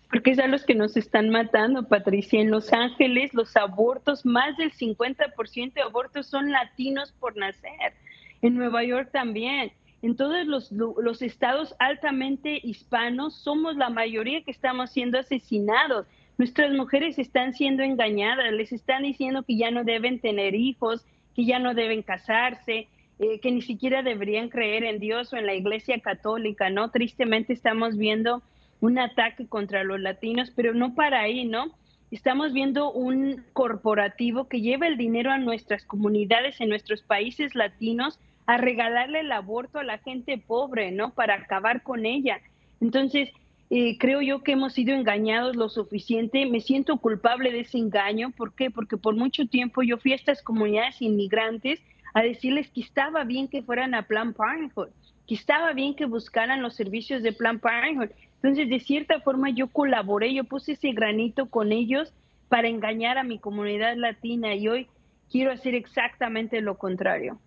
Porque 0.10 0.32
a 0.42 0.48
los 0.48 0.64
que 0.64 0.74
nos 0.74 0.98
están 0.98 1.30
matando, 1.30 1.88
Patricia. 1.88 2.40
En 2.40 2.50
Los 2.50 2.74
Ángeles, 2.74 3.34
los 3.36 3.56
abortos, 3.56 4.26
más 4.26 4.58
del 4.58 4.72
50% 4.72 5.74
de 5.74 5.82
abortos 5.82 6.26
son 6.28 6.50
latinos 6.50 7.12
por 7.20 7.38
nacer. 7.38 7.94
En 8.42 8.56
Nueva 8.56 8.84
York 8.84 9.10
también 9.12 9.72
en 10.04 10.18
todos 10.18 10.46
los, 10.46 11.22
estados 11.22 11.76
altamente 11.80 12.60
hispanos 12.62 13.36
somos 13.38 13.78
la 13.78 13.90
mayoría 13.90 14.44
que 14.44 14.52
estamos 14.52 14.92
siendo 14.92 15.18
asesinados. 15.18 16.06
Nuestras 16.38 16.74
mujeres 16.74 17.18
están 17.18 17.54
siendo 17.54 17.84
engañadas, 17.84 18.52
les 18.52 18.74
están 18.74 19.04
diciendo 19.04 19.44
que 19.44 19.56
ya 19.56 19.72
no 19.72 19.86
deben 19.86 20.20
tener 20.20 20.56
hijos, 20.56 21.06
que 21.36 21.46
ya 21.46 21.60
no 21.60 21.74
deben 21.74 22.02
casarse, 22.02 22.88
eh, 23.20 23.40
que 23.40 23.52
ni 23.52 23.62
siquiera 23.62 24.02
deberían 24.02 24.50
creer 24.50 24.84
en 24.84 25.00
Dios 25.00 25.34
o 25.34 25.38
en 25.38 25.46
la 25.46 25.54
Iglesia 25.54 26.00
Católica, 26.00 26.70
¿no? 26.70 26.90
Tristemente 26.90 27.54
estamos 27.54 27.98
viendo 27.98 28.42
un 28.82 29.00
ataque 29.00 29.48
contra 29.48 29.84
los 29.84 30.00
latinos, 30.00 30.52
pero 30.56 30.74
no 30.74 30.94
para 30.96 31.22
ahí, 31.22 31.46
¿no? 31.46 31.74
Estamos 32.12 32.54
viendo 32.54 32.92
un 32.92 33.44
corporativo 33.54 34.48
que 34.48 34.62
lleva 34.62 34.88
el 34.88 34.98
dinero 34.98 35.32
a 35.32 35.38
nuestras 35.38 35.86
comunidades 35.86 36.60
en 36.60 36.70
nuestros 36.70 37.02
países 37.02 37.56
latinos 37.56 38.20
a 38.46 38.58
regalarle 38.58 39.22
el 39.22 39.32
aborto 39.32 39.80
a 39.80 39.84
la 39.84 40.00
gente 40.00 40.38
pobre, 40.38 40.92
¿no? 40.92 41.14
Para 41.14 41.36
acabar 41.36 41.82
con 41.82 42.06
ella. 42.06 42.42
Entonces, 42.82 43.30
eh, 43.70 43.98
creo 43.98 44.22
yo 44.22 44.44
que 44.44 44.52
hemos 44.52 44.74
sido 44.74 44.94
engañados 44.94 45.56
lo 45.56 45.70
suficiente. 45.70 46.46
Me 46.46 46.62
siento 46.62 46.98
culpable 46.98 47.52
de 47.52 47.62
ese 47.62 47.78
engaño. 47.78 48.32
¿Por 48.32 48.54
qué? 48.54 48.70
Porque 48.70 48.98
por 48.98 49.16
mucho 49.16 49.48
tiempo 49.48 49.82
yo 49.82 49.98
fui 49.98 50.12
a 50.12 50.16
estas 50.16 50.42
comunidades 50.42 51.02
inmigrantes 51.02 51.82
a 52.14 52.22
decirles 52.22 52.70
que 52.70 52.82
estaba 52.82 53.24
bien 53.24 53.48
que 53.48 53.64
fueran 53.64 53.96
a 53.96 54.04
Plan 54.04 54.34
Parenthood, 54.34 54.90
que 55.28 55.36
estaba 55.36 55.74
bien 55.74 55.96
que 55.96 56.06
buscaran 56.06 56.62
los 56.62 56.76
servicios 56.76 57.24
de 57.24 57.34
Plan 57.34 57.60
Parenthood. 57.60 58.12
Entonces, 58.36 58.70
de 58.70 58.80
cierta 58.80 59.22
forma, 59.22 59.50
yo 59.50 59.68
colaboré, 59.68 60.34
yo 60.34 60.44
puse 60.44 60.74
ese 60.74 60.92
granito 60.92 61.48
con 61.48 61.72
ellos 61.72 62.14
para 62.50 62.68
engañar 62.68 63.18
a 63.18 63.24
mi 63.24 63.40
comunidad 63.40 63.96
latina 63.96 64.54
y 64.54 64.68
hoy 64.68 64.88
quiero 65.32 65.52
hacer 65.52 65.74
exactamente 65.74 66.62
lo 66.62 66.78
contrario. 66.78 67.40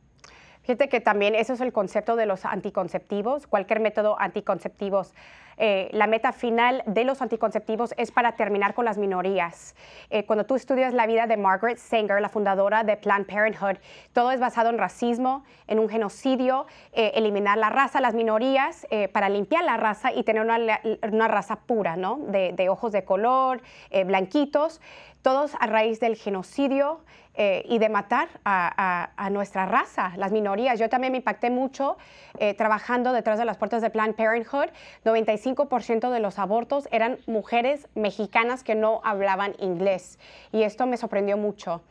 Fíjate 0.66 0.88
que 0.88 1.00
también 1.00 1.36
eso 1.36 1.52
es 1.52 1.60
el 1.60 1.72
concepto 1.72 2.16
de 2.16 2.26
los 2.26 2.44
anticonceptivos, 2.44 3.46
cualquier 3.46 3.78
método 3.78 4.16
anticonceptivos. 4.18 5.14
Eh, 5.58 5.88
la 5.92 6.06
meta 6.06 6.32
final 6.32 6.82
de 6.86 7.04
los 7.04 7.22
anticonceptivos 7.22 7.94
es 7.96 8.10
para 8.10 8.32
terminar 8.32 8.74
con 8.74 8.84
las 8.84 8.98
minorías. 8.98 9.76
Eh, 10.10 10.26
cuando 10.26 10.44
tú 10.44 10.56
estudias 10.56 10.92
la 10.92 11.06
vida 11.06 11.28
de 11.28 11.36
Margaret 11.36 11.78
Sanger, 11.78 12.20
la 12.20 12.28
fundadora 12.28 12.82
de 12.82 12.96
Planned 12.96 13.26
Parenthood, 13.26 13.76
todo 14.12 14.32
es 14.32 14.40
basado 14.40 14.70
en 14.70 14.78
racismo, 14.78 15.44
en 15.68 15.78
un 15.78 15.88
genocidio, 15.88 16.66
eh, 16.92 17.12
eliminar 17.14 17.58
la 17.58 17.70
raza, 17.70 18.00
las 18.00 18.14
minorías, 18.14 18.86
para 19.12 19.28
limpiar 19.28 19.64
la 19.64 19.76
raza 19.76 20.12
y 20.12 20.24
tener 20.24 20.42
una, 20.42 21.28
raza 21.28 21.56
pura, 21.56 21.96
¿no? 21.96 22.18
De 22.18 22.68
ojos 22.68 22.92
de 22.92 23.04
color, 23.04 23.60
blanquitos, 24.04 24.80
todos 25.26 25.56
a 25.58 25.66
raíz 25.66 25.98
del 25.98 26.14
genocidio. 26.14 27.00
Eh, 27.38 27.64
y 27.68 27.78
de 27.78 27.90
matar 27.90 28.28
a, 28.46 29.28
nuestra 29.30 29.66
raza, 29.66 30.12
las 30.16 30.32
minorías. 30.32 30.78
Yo 30.78 30.88
también 30.88 31.12
me 31.12 31.18
impacté 31.18 31.50
mucho 31.50 31.98
eh, 32.38 32.54
trabajando 32.54 33.12
detrás 33.12 33.38
de 33.38 33.44
las 33.44 33.58
puertas 33.58 33.82
de 33.82 33.90
Planned 33.90 34.14
Parenthood. 34.14 34.68
95% 35.04 36.10
de 36.10 36.20
los 36.20 36.38
abortos 36.38 36.88
eran 36.92 37.18
mujeres 37.26 37.88
mexicanas 37.94 38.64
que 38.64 38.74
no 38.74 39.02
hablaban 39.04 39.54
inglés 39.58 40.18
y 40.50 40.62
esto 40.62 40.86
me 40.86 40.96
sorprendió 40.96 41.36
mucho. 41.36 41.82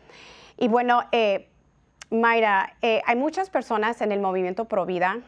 Y 0.57 0.67
bueno, 0.67 1.03
eh, 1.11 1.47
Mayra, 2.09 2.73
hay 2.81 3.15
muchas 3.15 3.51
personas 3.51 4.01
en 4.01 4.11
el 4.11 4.21
movimiento 4.21 4.65
Pro 4.65 4.87
Vida 4.87 5.19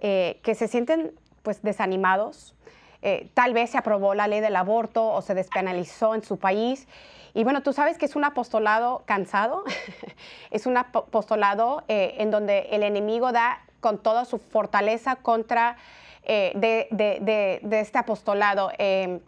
que 0.00 0.54
se 0.54 0.68
sienten 0.68 1.12
pues 1.42 1.62
desanimados. 1.62 2.54
Tal 3.34 3.54
vez 3.54 3.70
se 3.70 3.78
aprobó 3.78 4.14
la 4.14 4.26
ley 4.26 4.40
del 4.40 4.56
aborto 4.56 5.06
o 5.12 5.22
se 5.22 5.34
despenalizó 5.34 6.14
en 6.14 6.24
su 6.24 6.38
país 6.38 6.88
y 7.36 7.44
bueno, 7.44 7.62
tú 7.62 7.74
sabes 7.74 7.98
que 7.98 8.06
es 8.06 8.16
un 8.16 8.24
apostolado 8.24 9.02
cansado, 9.04 9.62
es 10.50 10.64
un 10.64 10.78
apostolado 10.78 11.84
eh, 11.86 12.14
en 12.16 12.30
donde 12.30 12.68
el 12.70 12.82
enemigo 12.82 13.30
da 13.30 13.60
con 13.80 13.98
toda 13.98 14.24
su 14.24 14.38
fortaleza 14.38 15.16
contra 15.16 15.76
eh, 16.22 16.52
de, 16.54 17.78
este 17.78 17.98
apostolado. 17.98 18.70
Em, 18.78 19.20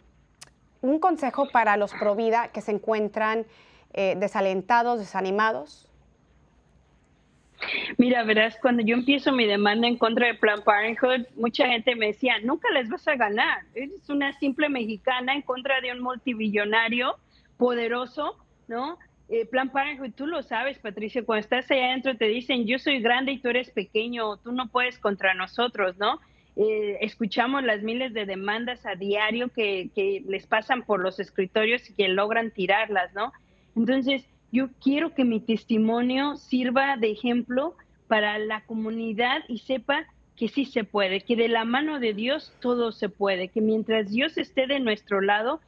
un 0.81 0.97
consejo 0.97 1.49
para 1.51 1.77
los 1.77 1.93
pro 1.93 2.15
vida 2.15 2.47
que 2.47 2.61
se 2.61 2.71
encuentran 2.71 3.45
eh, 3.93 4.15
desalentados, 4.17 4.97
desanimados. 4.97 5.87
Mira, 7.97 8.23
verás, 8.23 8.57
cuando 8.61 8.83
yo 8.83 8.95
empiezo 8.95 9.31
mi 9.31 9.45
demanda 9.45 9.87
en 9.87 9.97
contra 9.97 10.27
de 10.27 10.35
Plan 10.35 10.61
Parenthood, 10.63 11.25
mucha 11.35 11.67
gente 11.67 11.95
me 11.95 12.07
decía, 12.07 12.35
nunca 12.43 12.69
les 12.71 12.89
vas 12.89 13.07
a 13.07 13.15
ganar. 13.15 13.63
Eres 13.73 14.09
una 14.09 14.31
simple 14.39 14.69
mexicana 14.69 15.33
en 15.33 15.41
contra 15.41 15.81
de 15.81 15.91
un 15.91 16.01
multibillonario 16.01 17.17
poderoso, 17.57 18.37
¿no? 18.67 18.97
Eh, 19.27 19.45
plan 19.45 19.69
Parenthood, 19.69 20.13
tú 20.15 20.25
lo 20.25 20.41
sabes, 20.41 20.79
Patricia, 20.79 21.23
cuando 21.23 21.41
estás 21.41 21.69
allá 21.69 21.87
adentro 21.89 22.17
te 22.17 22.25
dicen, 22.25 22.65
yo 22.65 22.79
soy 22.79 22.99
grande 22.99 23.33
y 23.33 23.39
tú 23.39 23.49
eres 23.49 23.69
pequeño, 23.69 24.37
tú 24.37 24.51
no 24.51 24.69
puedes 24.69 24.97
contra 24.97 25.33
nosotros, 25.35 25.97
¿no? 25.97 26.19
Eh, 26.55 26.97
escuchamos 27.01 27.63
las 27.63 27.83
miles 27.83 28.13
de 28.13 28.25
demandas 28.25 28.85
a 28.85 28.95
diario 28.95 29.49
que, 29.49 29.91
que 29.93 30.23
les 30.27 30.47
pasan 30.47 30.83
por 30.83 30.99
los 30.99 31.19
escritorios 31.19 31.87
y 31.89 31.93
que 31.93 32.07
logran 32.07 32.51
tirarlas, 32.51 33.13
¿no? 33.13 33.31
Entonces, 33.75 34.25
yo 34.51 34.69
quiero 34.81 35.13
que 35.13 35.25
mi 35.25 35.39
testimonio 35.39 36.35
sirva 36.37 36.97
de 36.97 37.11
ejemplo 37.11 37.75
para 38.07 38.39
la 38.39 38.61
comunidad 38.65 39.43
y 39.47 39.59
sepa 39.59 40.05
que 40.35 40.47
sí 40.47 40.65
se 40.65 40.83
puede, 40.83 41.21
que 41.21 41.35
de 41.35 41.49
la 41.49 41.65
mano 41.65 41.99
de 41.99 42.13
Dios 42.13 42.53
todo 42.61 42.91
se 42.91 43.09
puede, 43.09 43.49
que 43.49 43.61
mientras 43.61 44.09
Dios 44.09 44.37
esté 44.37 44.67
de 44.67 44.79
nuestro 44.79 45.21
lado, 45.21 45.59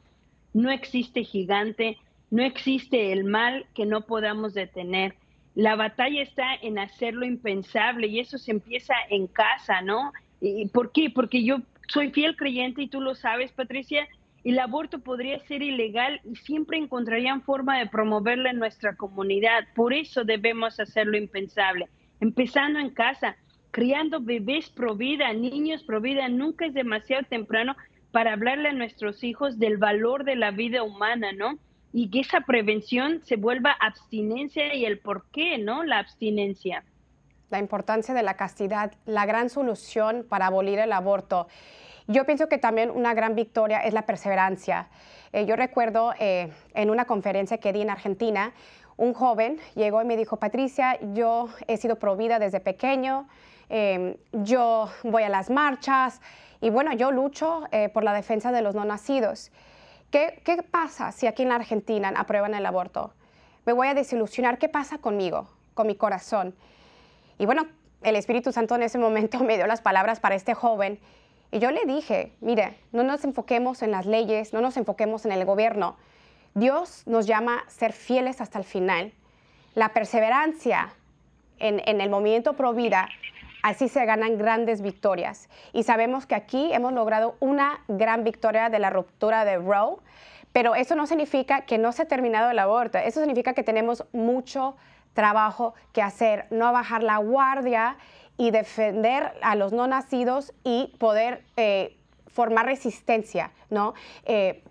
no 0.54 0.70
existe 0.70 1.24
gigante, 1.24 1.98
no 2.30 2.42
existe 2.42 3.12
el 3.12 3.24
mal 3.24 3.66
que 3.74 3.86
no 3.86 4.06
podamos 4.06 4.54
detener. 4.54 5.14
La 5.54 5.76
batalla 5.76 6.22
está 6.22 6.54
en 6.54 6.78
hacer 6.78 7.14
lo 7.14 7.26
impensable 7.26 8.06
y 8.06 8.20
eso 8.20 8.38
se 8.38 8.50
empieza 8.50 8.94
en 9.10 9.26
casa, 9.26 9.82
¿no? 9.82 10.12
¿Y 10.40 10.66
¿Por 10.68 10.90
qué? 10.90 11.10
Porque 11.10 11.44
yo 11.44 11.58
soy 11.88 12.10
fiel 12.10 12.36
creyente 12.36 12.82
y 12.82 12.88
tú 12.88 13.00
lo 13.00 13.14
sabes, 13.14 13.52
Patricia, 13.52 14.08
el 14.44 14.58
aborto 14.58 15.00
podría 15.00 15.38
ser 15.40 15.62
ilegal 15.62 16.20
y 16.24 16.36
siempre 16.36 16.78
encontrarían 16.78 17.42
forma 17.42 17.78
de 17.78 17.86
promoverlo 17.86 18.48
en 18.48 18.58
nuestra 18.58 18.96
comunidad. 18.96 19.64
Por 19.74 19.92
eso 19.92 20.24
debemos 20.24 20.80
hacer 20.80 21.06
lo 21.06 21.16
impensable, 21.16 21.88
empezando 22.20 22.78
en 22.78 22.90
casa 22.90 23.36
criando 23.72 24.20
bebés 24.20 24.70
pro 24.70 24.94
vida, 24.94 25.32
niños 25.32 25.82
pro 25.82 26.00
vida, 26.00 26.28
nunca 26.28 26.66
es 26.66 26.74
demasiado 26.74 27.24
temprano 27.24 27.74
para 28.12 28.34
hablarle 28.34 28.68
a 28.68 28.72
nuestros 28.72 29.24
hijos 29.24 29.58
del 29.58 29.78
valor 29.78 30.24
de 30.24 30.36
la 30.36 30.50
vida 30.52 30.82
humana, 30.84 31.32
¿no? 31.32 31.58
Y 31.92 32.10
que 32.10 32.20
esa 32.20 32.42
prevención 32.42 33.22
se 33.24 33.36
vuelva 33.36 33.72
abstinencia 33.72 34.74
y 34.74 34.84
el 34.84 34.98
por 34.98 35.24
qué, 35.30 35.58
¿no? 35.58 35.82
La 35.84 35.98
abstinencia. 35.98 36.84
La 37.50 37.58
importancia 37.58 38.14
de 38.14 38.22
la 38.22 38.36
castidad, 38.36 38.92
la 39.06 39.26
gran 39.26 39.48
solución 39.48 40.24
para 40.28 40.46
abolir 40.46 40.78
el 40.78 40.92
aborto. 40.92 41.48
Yo 42.08 42.24
pienso 42.24 42.48
que 42.48 42.58
también 42.58 42.90
una 42.90 43.14
gran 43.14 43.34
victoria 43.34 43.80
es 43.80 43.92
la 43.92 44.02
perseverancia. 44.02 44.88
Eh, 45.32 45.46
yo 45.46 45.56
recuerdo 45.56 46.12
eh, 46.18 46.52
en 46.74 46.90
una 46.90 47.04
conferencia 47.04 47.58
que 47.58 47.72
di 47.72 47.82
en 47.82 47.90
Argentina, 47.90 48.52
un 48.96 49.14
joven 49.14 49.58
llegó 49.74 50.02
y 50.02 50.04
me 50.04 50.16
dijo, 50.16 50.36
Patricia, 50.36 50.98
yo 51.14 51.48
he 51.66 51.76
sido 51.76 51.96
provida 51.96 52.38
desde 52.38 52.60
pequeño, 52.60 53.26
Em, 53.74 54.16
yo 54.32 54.90
voy 55.02 55.22
a 55.22 55.30
las 55.30 55.48
marchas 55.48 56.20
y 56.60 56.68
bueno, 56.68 56.92
yo 56.92 57.10
lucho 57.10 57.62
eh, 57.72 57.88
por 57.88 58.04
la 58.04 58.12
defensa 58.12 58.52
de 58.52 58.60
los 58.60 58.74
no 58.74 58.84
nacidos. 58.84 59.50
¿Qué, 60.10 60.42
¿Qué 60.44 60.62
pasa 60.62 61.10
si 61.10 61.26
aquí 61.26 61.42
en 61.42 61.48
la 61.48 61.54
Argentina 61.54 62.12
aprueban 62.14 62.52
el 62.52 62.66
aborto? 62.66 63.14
Me 63.64 63.72
voy 63.72 63.88
a 63.88 63.94
desilusionar. 63.94 64.58
¿Qué 64.58 64.68
pasa 64.68 64.98
conmigo, 64.98 65.48
con 65.72 65.86
mi 65.86 65.94
corazón? 65.94 66.54
Y 67.38 67.46
bueno, 67.46 67.66
el 68.02 68.14
Espíritu 68.14 68.52
Santo 68.52 68.74
en 68.74 68.82
ese 68.82 68.98
momento 68.98 69.38
me 69.42 69.56
dio 69.56 69.66
las 69.66 69.80
palabras 69.80 70.20
para 70.20 70.34
este 70.34 70.52
joven 70.52 71.00
y 71.52 71.58
yo 71.58 71.70
le 71.70 71.84
dije, 71.84 72.32
mire, 72.40 72.78
no 72.92 73.02
nos 73.02 73.24
enfoquemos 73.24 73.82
en 73.82 73.90
las 73.90 74.06
leyes, 74.06 74.54
no 74.54 74.62
nos 74.62 74.78
enfoquemos 74.78 75.26
en 75.26 75.32
el 75.32 75.44
gobierno. 75.44 75.96
Dios 76.54 77.02
nos 77.06 77.26
llama 77.26 77.58
a 77.58 77.70
ser 77.70 77.92
fieles 77.92 78.40
hasta 78.40 78.58
el 78.58 78.64
final. 78.64 79.12
La 79.74 79.90
perseverancia 79.90 80.94
en, 81.58 82.00
el 82.00 82.10
movimiento 82.10 82.54
pro 82.54 82.72
vida 82.72 83.08
Así 83.62 83.88
se 83.88 84.04
ganan 84.04 84.38
grandes 84.38 84.82
victorias. 84.82 85.48
Y 85.72 85.84
sabemos 85.84 86.26
que 86.26 86.34
aquí 86.34 86.72
hemos 86.72 86.92
logrado 86.92 87.36
una 87.38 87.84
gran 87.86 88.24
victoria 88.24 88.68
de 88.70 88.80
la 88.80 88.90
ruptura 88.90 89.44
de 89.44 89.56
Roe, 89.56 89.98
pero 90.52 90.74
eso 90.74 90.96
no 90.96 91.06
significa 91.06 91.60
que 91.60 91.78
no 91.78 91.92
se 91.92 92.02
ha 92.02 92.08
terminado 92.08 92.50
el 92.50 92.58
aborto. 92.58 92.98
Eso 92.98 93.20
significa 93.20 93.54
que 93.54 93.62
tenemos 93.62 94.04
mucho 94.12 94.74
trabajo 95.14 95.74
que 95.92 96.02
hacer, 96.02 96.46
no 96.50 96.72
bajar 96.72 97.04
la 97.04 97.18
guardia 97.18 97.96
y 98.42 98.50
defender 98.50 99.34
a 99.40 99.54
los 99.54 99.72
no 99.72 99.86
nacidos 99.86 100.52
y 100.64 100.92
poder 100.98 101.44
eh, 101.56 101.96
formar 102.26 102.66
resistencia, 102.66 103.52
¿no? 103.70 103.94
Eh, 104.24 104.64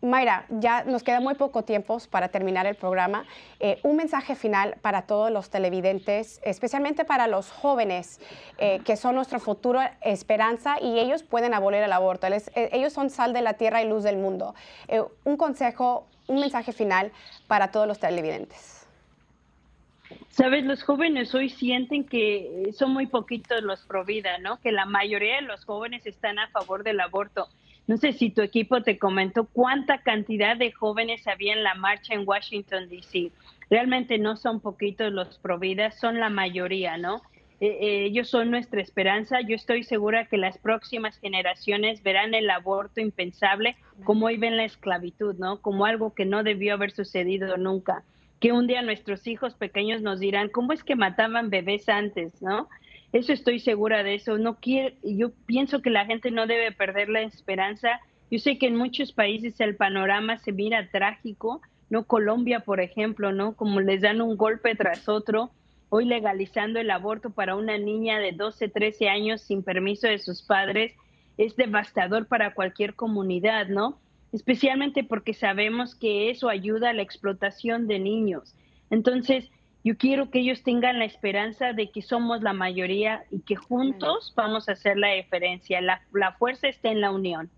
Mayra, 0.00 0.46
ya 0.48 0.82
nos 0.84 1.02
queda 1.02 1.20
muy 1.20 1.34
poco 1.34 1.62
tiempo 1.62 1.98
para 2.10 2.28
terminar 2.28 2.64
el 2.64 2.74
programa. 2.74 3.26
Eh, 3.60 3.78
un 3.82 3.96
mensaje 3.96 4.34
final 4.34 4.76
para 4.80 5.02
todos 5.02 5.30
los 5.30 5.50
televidentes, 5.50 6.40
especialmente 6.42 7.04
para 7.04 7.26
los 7.26 7.50
jóvenes, 7.50 8.18
eh, 8.56 8.80
que 8.82 8.96
son 8.96 9.14
nuestra 9.14 9.38
futura 9.38 9.98
esperanza 10.00 10.80
y 10.80 10.98
ellos 10.98 11.22
pueden 11.22 11.52
abolir 11.52 11.82
el 11.82 11.92
aborto. 11.92 12.26
Ellos 12.54 12.94
son 12.94 13.10
sal 13.10 13.34
de 13.34 13.42
la 13.42 13.52
tierra 13.52 13.82
y 13.82 13.88
luz 13.88 14.04
del 14.04 14.16
mundo. 14.16 14.54
un 15.24 15.36
consejo, 15.36 16.06
un 16.28 16.40
mensaje 16.40 16.72
final 16.72 17.12
para 17.46 17.70
todos 17.70 17.86
los 17.86 17.98
televidentes. 17.98 18.81
Sabes, 20.30 20.64
los 20.64 20.82
jóvenes 20.82 21.34
hoy 21.34 21.48
sienten 21.48 22.04
que 22.04 22.70
son 22.72 22.92
muy 22.92 23.06
poquitos 23.06 23.62
los 23.62 23.84
pro 23.84 24.04
vida, 24.04 24.38
¿no? 24.38 24.60
Que 24.60 24.72
la 24.72 24.86
mayoría 24.86 25.36
de 25.36 25.42
los 25.42 25.64
jóvenes 25.64 26.06
están 26.06 26.38
a 26.38 26.48
favor 26.48 26.84
del 26.84 27.00
aborto. 27.00 27.48
No 27.86 27.96
sé 27.96 28.12
si 28.12 28.30
tu 28.30 28.42
equipo 28.42 28.82
te 28.82 28.98
comentó 28.98 29.44
cuánta 29.44 29.98
cantidad 30.02 30.56
de 30.56 30.72
jóvenes 30.72 31.26
había 31.26 31.52
en 31.52 31.64
la 31.64 31.74
marcha 31.74 32.14
en 32.14 32.26
Washington, 32.26 32.88
D.C. 32.88 33.32
Realmente 33.70 34.18
no 34.18 34.36
son 34.36 34.60
poquitos 34.60 35.12
los 35.12 35.38
providas, 35.38 35.98
son 35.98 36.20
la 36.20 36.30
mayoría, 36.30 36.96
¿no? 36.96 37.22
Eh, 37.60 37.78
eh, 37.80 38.04
ellos 38.06 38.28
son 38.28 38.50
nuestra 38.50 38.80
esperanza. 38.80 39.40
Yo 39.40 39.54
estoy 39.54 39.84
segura 39.84 40.26
que 40.26 40.36
las 40.36 40.58
próximas 40.58 41.18
generaciones 41.18 42.02
verán 42.02 42.34
el 42.34 42.50
aborto 42.50 43.00
impensable 43.00 43.76
como 44.04 44.26
hoy 44.26 44.36
ven 44.36 44.56
la 44.56 44.64
esclavitud, 44.64 45.36
¿no? 45.36 45.60
Como 45.60 45.86
algo 45.86 46.12
que 46.12 46.24
no 46.24 46.42
debió 46.42 46.74
haber 46.74 46.90
sucedido 46.90 47.56
nunca. 47.56 48.02
Que 48.42 48.50
un 48.50 48.66
día 48.66 48.82
nuestros 48.82 49.28
hijos 49.28 49.54
pequeños 49.54 50.02
nos 50.02 50.18
dirán, 50.18 50.48
¿cómo 50.48 50.72
es 50.72 50.82
que 50.82 50.96
mataban 50.96 51.48
bebés 51.48 51.88
antes, 51.88 52.42
¿no? 52.42 52.68
Eso 53.12 53.32
estoy 53.32 53.60
segura 53.60 54.02
de 54.02 54.16
eso. 54.16 54.36
No 54.36 54.56
quiero, 54.56 54.96
yo 55.04 55.30
pienso 55.46 55.80
que 55.80 55.90
la 55.90 56.06
gente 56.06 56.32
no 56.32 56.48
debe 56.48 56.72
perder 56.72 57.08
la 57.08 57.20
esperanza. 57.22 58.00
Yo 58.32 58.40
sé 58.40 58.58
que 58.58 58.66
en 58.66 58.74
muchos 58.74 59.12
países 59.12 59.60
el 59.60 59.76
panorama 59.76 60.38
se 60.38 60.50
mira 60.50 60.88
trágico, 60.90 61.62
¿no? 61.88 62.02
Colombia, 62.02 62.60
por 62.60 62.80
ejemplo, 62.80 63.30
¿no? 63.30 63.54
Como 63.54 63.80
les 63.80 64.00
dan 64.00 64.20
un 64.20 64.36
golpe 64.36 64.74
tras 64.74 65.08
otro, 65.08 65.52
hoy 65.88 66.04
legalizando 66.04 66.80
el 66.80 66.90
aborto 66.90 67.30
para 67.30 67.54
una 67.54 67.78
niña 67.78 68.18
de 68.18 68.32
12, 68.32 68.68
13 68.68 69.08
años 69.08 69.40
sin 69.42 69.62
permiso 69.62 70.08
de 70.08 70.18
sus 70.18 70.42
padres, 70.42 70.94
es 71.38 71.54
devastador 71.54 72.26
para 72.26 72.54
cualquier 72.54 72.96
comunidad, 72.96 73.68
¿no? 73.68 74.00
Especialmente 74.32 75.04
porque 75.04 75.34
sabemos 75.34 75.94
que 75.94 76.30
eso 76.30 76.48
ayuda 76.48 76.90
a 76.90 76.94
la 76.94 77.02
explotación 77.02 77.86
de 77.86 77.98
niños. 77.98 78.54
Entonces, 78.90 79.50
yo 79.84 79.96
quiero 79.96 80.30
que 80.30 80.38
ellos 80.40 80.62
tengan 80.62 80.98
la 80.98 81.04
esperanza 81.04 81.72
de 81.72 81.90
que 81.90 82.02
somos 82.02 82.42
la 82.42 82.52
mayoría 82.52 83.24
y 83.30 83.40
que 83.40 83.56
juntos 83.56 84.32
vamos 84.36 84.68
a 84.68 84.72
hacer 84.72 84.96
la 84.96 85.12
diferencia. 85.12 85.80
La, 85.80 86.02
la 86.12 86.32
fuerza 86.32 86.68
está 86.68 86.90
en 86.90 87.00
la 87.00 87.10
unión. 87.10 87.50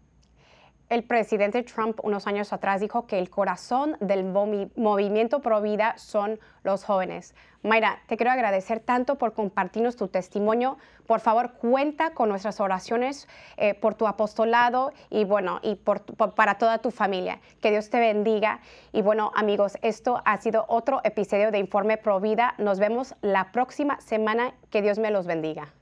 El 0.91 1.03
presidente 1.03 1.63
Trump 1.63 1.99
unos 2.03 2.27
años 2.27 2.53
atrás 2.53 2.81
dijo 2.81 3.07
que 3.07 3.19
el 3.19 3.31
corazón 3.31 3.97
del 4.01 4.25
movimiento 4.25 5.41
pro 5.41 5.63
vida 5.63 5.95
son 5.97 6.39
los 6.63 6.85
jóvenes. 6.85 7.35
Mayra, 7.63 8.03
te 8.07 8.19
quiero 8.19 8.31
agradecer 8.31 8.81
tanto 8.81 9.17
por 9.17 9.33
compartirnos 9.33 9.97
tu 9.97 10.09
testimonio. 10.09 10.77
Por 11.07 11.21
favor, 11.21 11.53
cuenta 11.55 12.11
con 12.11 12.29
nuestras 12.29 12.61
oraciones 12.61 13.27
eh, 13.57 13.73
por 13.73 13.95
tu 13.95 14.07
apostolado 14.07 14.93
y 15.09 15.25
bueno, 15.25 15.59
y 15.63 15.77
para 15.77 16.59
toda 16.59 16.79
tu 16.79 16.91
familia. 16.91 17.41
Que 17.63 17.71
Dios 17.71 17.89
te 17.89 17.99
bendiga. 17.99 18.61
Y 18.93 19.01
bueno, 19.01 19.33
amigos, 19.35 19.79
esto 19.81 20.21
ha 20.27 20.37
sido 20.37 20.67
otro 20.69 21.01
episodio 21.05 21.51
de 21.51 21.59
Informe 21.59 21.97
Pro 21.97 22.21
Vida. 22.21 22.55
Nos 22.59 22.79
vemos 22.79 23.15
la 23.23 23.53
próxima 23.53 23.99
semana. 24.03 24.53
Que 24.69 24.83
Dios 24.83 24.99
me 24.99 25.11
los 25.11 25.27
bendiga. 25.27 25.73